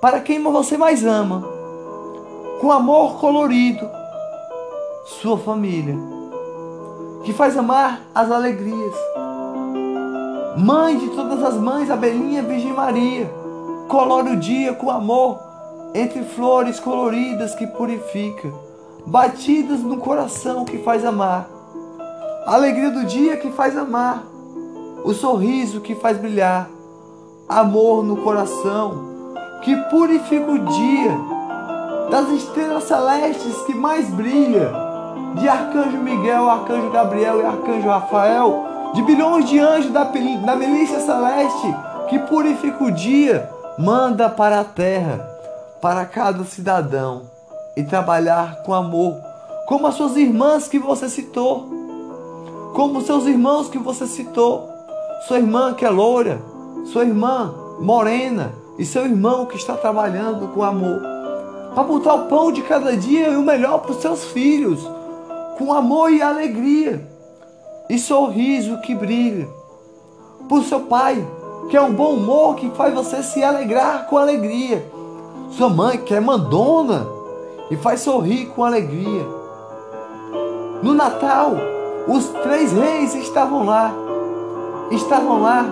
para 0.00 0.20
quem 0.20 0.42
você 0.42 0.76
mais 0.76 1.04
ama, 1.04 1.42
com 2.60 2.70
amor 2.70 3.18
colorido, 3.18 3.88
sua 5.04 5.38
família, 5.38 5.96
que 7.26 7.32
faz 7.32 7.58
amar 7.58 8.02
as 8.14 8.30
alegrias. 8.30 8.94
Mãe 10.56 10.96
de 10.96 11.08
todas 11.08 11.42
as 11.42 11.54
mães, 11.54 11.90
Abelinha 11.90 12.40
Virgem 12.40 12.72
Maria, 12.72 13.28
colore 13.88 14.30
o 14.30 14.36
dia 14.36 14.72
com 14.72 14.88
amor 14.88 15.40
entre 15.92 16.22
flores 16.22 16.78
coloridas 16.78 17.52
que 17.56 17.66
purifica, 17.66 18.48
batidas 19.04 19.80
no 19.80 19.96
coração 19.96 20.64
que 20.64 20.78
faz 20.78 21.04
amar. 21.04 21.48
A 22.46 22.54
alegria 22.54 22.92
do 22.92 23.04
dia 23.04 23.36
que 23.36 23.50
faz 23.50 23.76
amar, 23.76 24.22
o 25.04 25.12
sorriso 25.12 25.80
que 25.80 25.96
faz 25.96 26.16
brilhar, 26.16 26.70
amor 27.48 28.04
no 28.04 28.18
coração 28.18 29.04
que 29.62 29.74
purifica 29.90 30.48
o 30.48 30.58
dia, 30.60 31.18
das 32.08 32.28
estrelas 32.28 32.84
celestes 32.84 33.56
que 33.62 33.74
mais 33.74 34.08
brilha, 34.10 34.85
de 35.36 35.48
Arcanjo 35.48 35.98
Miguel, 35.98 36.48
Arcanjo 36.50 36.90
Gabriel 36.90 37.40
e 37.40 37.44
Arcanjo 37.44 37.88
Rafael, 37.88 38.64
de 38.94 39.02
bilhões 39.02 39.48
de 39.48 39.58
anjos 39.58 39.92
da, 39.92 40.04
da 40.04 40.56
milícia 40.56 41.00
celeste 41.00 41.74
que 42.08 42.18
purifica 42.20 42.82
o 42.82 42.90
dia, 42.90 43.50
manda 43.78 44.28
para 44.28 44.60
a 44.60 44.64
terra, 44.64 45.28
para 45.80 46.04
cada 46.04 46.44
cidadão 46.44 47.22
e 47.76 47.82
trabalhar 47.82 48.62
com 48.62 48.72
amor, 48.72 49.16
como 49.66 49.86
as 49.86 49.94
suas 49.94 50.16
irmãs 50.16 50.68
que 50.68 50.78
você 50.78 51.08
citou, 51.08 51.68
como 52.74 53.02
seus 53.02 53.26
irmãos 53.26 53.68
que 53.68 53.78
você 53.78 54.06
citou, 54.06 54.70
sua 55.26 55.38
irmã 55.38 55.74
que 55.74 55.84
é 55.84 55.90
loura, 55.90 56.40
sua 56.86 57.04
irmã 57.04 57.54
morena, 57.80 58.52
e 58.78 58.84
seu 58.84 59.04
irmão 59.04 59.46
que 59.46 59.56
está 59.56 59.74
trabalhando 59.74 60.48
com 60.48 60.62
amor, 60.62 61.00
para 61.74 61.82
botar 61.82 62.14
o 62.14 62.26
pão 62.26 62.52
de 62.52 62.62
cada 62.62 62.96
dia 62.96 63.28
e 63.28 63.36
o 63.36 63.42
melhor 63.42 63.78
para 63.80 63.92
os 63.92 63.98
seus 63.98 64.24
filhos, 64.24 64.86
com 65.58 65.72
amor 65.72 66.12
e 66.12 66.22
alegria, 66.22 67.06
e 67.88 67.98
sorriso 67.98 68.80
que 68.80 68.94
brilha, 68.94 69.48
o 70.50 70.62
seu 70.62 70.80
pai 70.80 71.24
que 71.68 71.76
é 71.76 71.80
um 71.80 71.92
bom 71.92 72.14
humor 72.14 72.54
que 72.54 72.70
faz 72.70 72.94
você 72.94 73.22
se 73.22 73.42
alegrar 73.42 74.06
com 74.06 74.16
alegria. 74.16 74.84
Sua 75.50 75.68
mãe, 75.68 75.98
que 75.98 76.14
é 76.14 76.20
mandona 76.20 77.06
e 77.70 77.76
faz 77.76 78.00
sorrir 78.00 78.46
com 78.46 78.64
alegria. 78.64 79.26
No 80.82 80.94
Natal, 80.94 81.54
os 82.06 82.28
três 82.42 82.72
reis 82.72 83.14
estavam 83.14 83.64
lá, 83.64 83.92
estavam 84.90 85.42
lá 85.42 85.64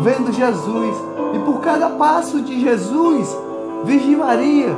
vendo 0.00 0.32
Jesus, 0.32 0.96
e 1.34 1.38
por 1.40 1.60
cada 1.60 1.88
passo 1.90 2.40
de 2.42 2.60
Jesus, 2.60 3.36
Virgem 3.84 4.16
Maria 4.16 4.76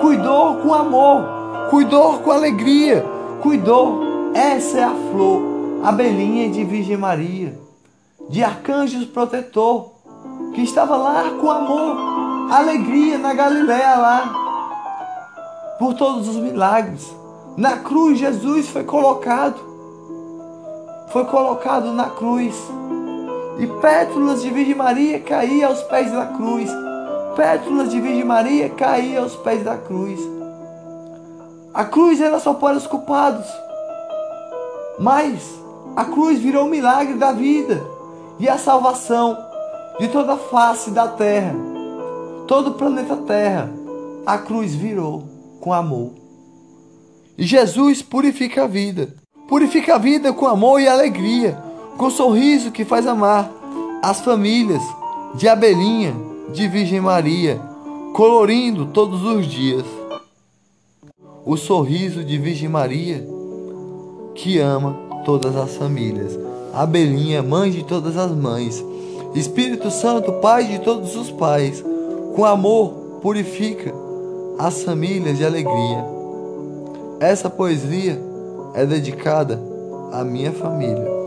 cuidou 0.00 0.56
com 0.56 0.74
amor, 0.74 1.24
cuidou 1.70 2.18
com 2.18 2.30
alegria, 2.30 3.04
cuidou. 3.40 4.01
Essa 4.34 4.78
é 4.78 4.84
a 4.84 4.94
flor, 5.10 5.42
a 5.84 5.92
belinha 5.92 6.48
de 6.48 6.64
Virgem 6.64 6.96
Maria, 6.96 7.58
de 8.30 8.42
arcanjos 8.42 9.04
protetor, 9.04 9.92
que 10.54 10.62
estava 10.62 10.96
lá 10.96 11.24
com 11.38 11.50
amor, 11.50 12.50
alegria 12.50 13.18
na 13.18 13.34
Galiléia 13.34 13.94
lá, 13.96 14.34
por 15.78 15.92
todos 15.94 16.28
os 16.28 16.36
milagres. 16.36 17.14
Na 17.58 17.76
cruz, 17.78 18.18
Jesus 18.18 18.70
foi 18.70 18.84
colocado, 18.84 19.60
foi 21.08 21.26
colocado 21.26 21.92
na 21.92 22.08
cruz. 22.08 22.56
E 23.58 23.66
pétalas 23.66 24.40
de 24.40 24.48
Virgem 24.48 24.74
Maria 24.74 25.20
caíam 25.20 25.68
aos 25.68 25.82
pés 25.82 26.10
da 26.10 26.24
cruz. 26.24 26.70
Pétalas 27.36 27.90
de 27.90 28.00
Virgem 28.00 28.24
Maria 28.24 28.70
caíam 28.70 29.24
aos 29.24 29.36
pés 29.36 29.62
da 29.62 29.76
cruz. 29.76 30.18
A 31.74 31.84
cruz 31.84 32.18
era 32.18 32.38
só 32.38 32.54
para 32.54 32.78
os 32.78 32.86
culpados. 32.86 33.46
Mas 35.02 35.60
a 35.96 36.04
cruz 36.04 36.38
virou 36.38 36.66
o 36.66 36.70
milagre 36.70 37.14
da 37.14 37.32
vida 37.32 37.84
e 38.38 38.48
a 38.48 38.56
salvação 38.56 39.36
de 39.98 40.06
toda 40.06 40.34
a 40.34 40.36
face 40.36 40.92
da 40.92 41.08
terra, 41.08 41.56
todo 42.46 42.70
o 42.70 42.74
planeta 42.74 43.16
Terra. 43.16 43.68
A 44.24 44.38
cruz 44.38 44.76
virou 44.76 45.24
com 45.60 45.72
amor. 45.72 46.12
E 47.36 47.42
Jesus 47.42 48.00
purifica 48.00 48.62
a 48.62 48.66
vida. 48.68 49.12
Purifica 49.48 49.96
a 49.96 49.98
vida 49.98 50.32
com 50.32 50.46
amor 50.46 50.80
e 50.80 50.86
alegria, 50.86 51.60
com 51.98 52.08
sorriso 52.08 52.70
que 52.70 52.84
faz 52.84 53.04
amar 53.04 53.50
as 54.04 54.20
famílias 54.20 54.82
de 55.34 55.48
Abelinha, 55.48 56.14
de 56.52 56.68
Virgem 56.68 57.00
Maria, 57.00 57.60
colorindo 58.14 58.86
todos 58.86 59.24
os 59.24 59.46
dias. 59.46 59.84
O 61.44 61.56
sorriso 61.56 62.22
de 62.22 62.38
Virgem 62.38 62.68
Maria 62.68 63.41
que 64.34 64.58
ama 64.58 64.96
todas 65.24 65.56
as 65.56 65.76
famílias. 65.76 66.38
Abelinha, 66.72 67.42
mãe 67.42 67.70
de 67.70 67.84
todas 67.84 68.16
as 68.16 68.30
mães. 68.32 68.84
Espírito 69.34 69.90
Santo, 69.90 70.32
Pai 70.34 70.64
de 70.64 70.78
todos 70.80 71.16
os 71.16 71.30
pais. 71.30 71.84
Com 72.34 72.44
amor, 72.44 72.90
purifica 73.20 73.92
as 74.58 74.82
famílias 74.82 75.38
de 75.38 75.44
alegria. 75.44 76.04
Essa 77.20 77.48
poesia 77.48 78.20
é 78.74 78.84
dedicada 78.84 79.60
à 80.12 80.24
minha 80.24 80.52
família. 80.52 81.21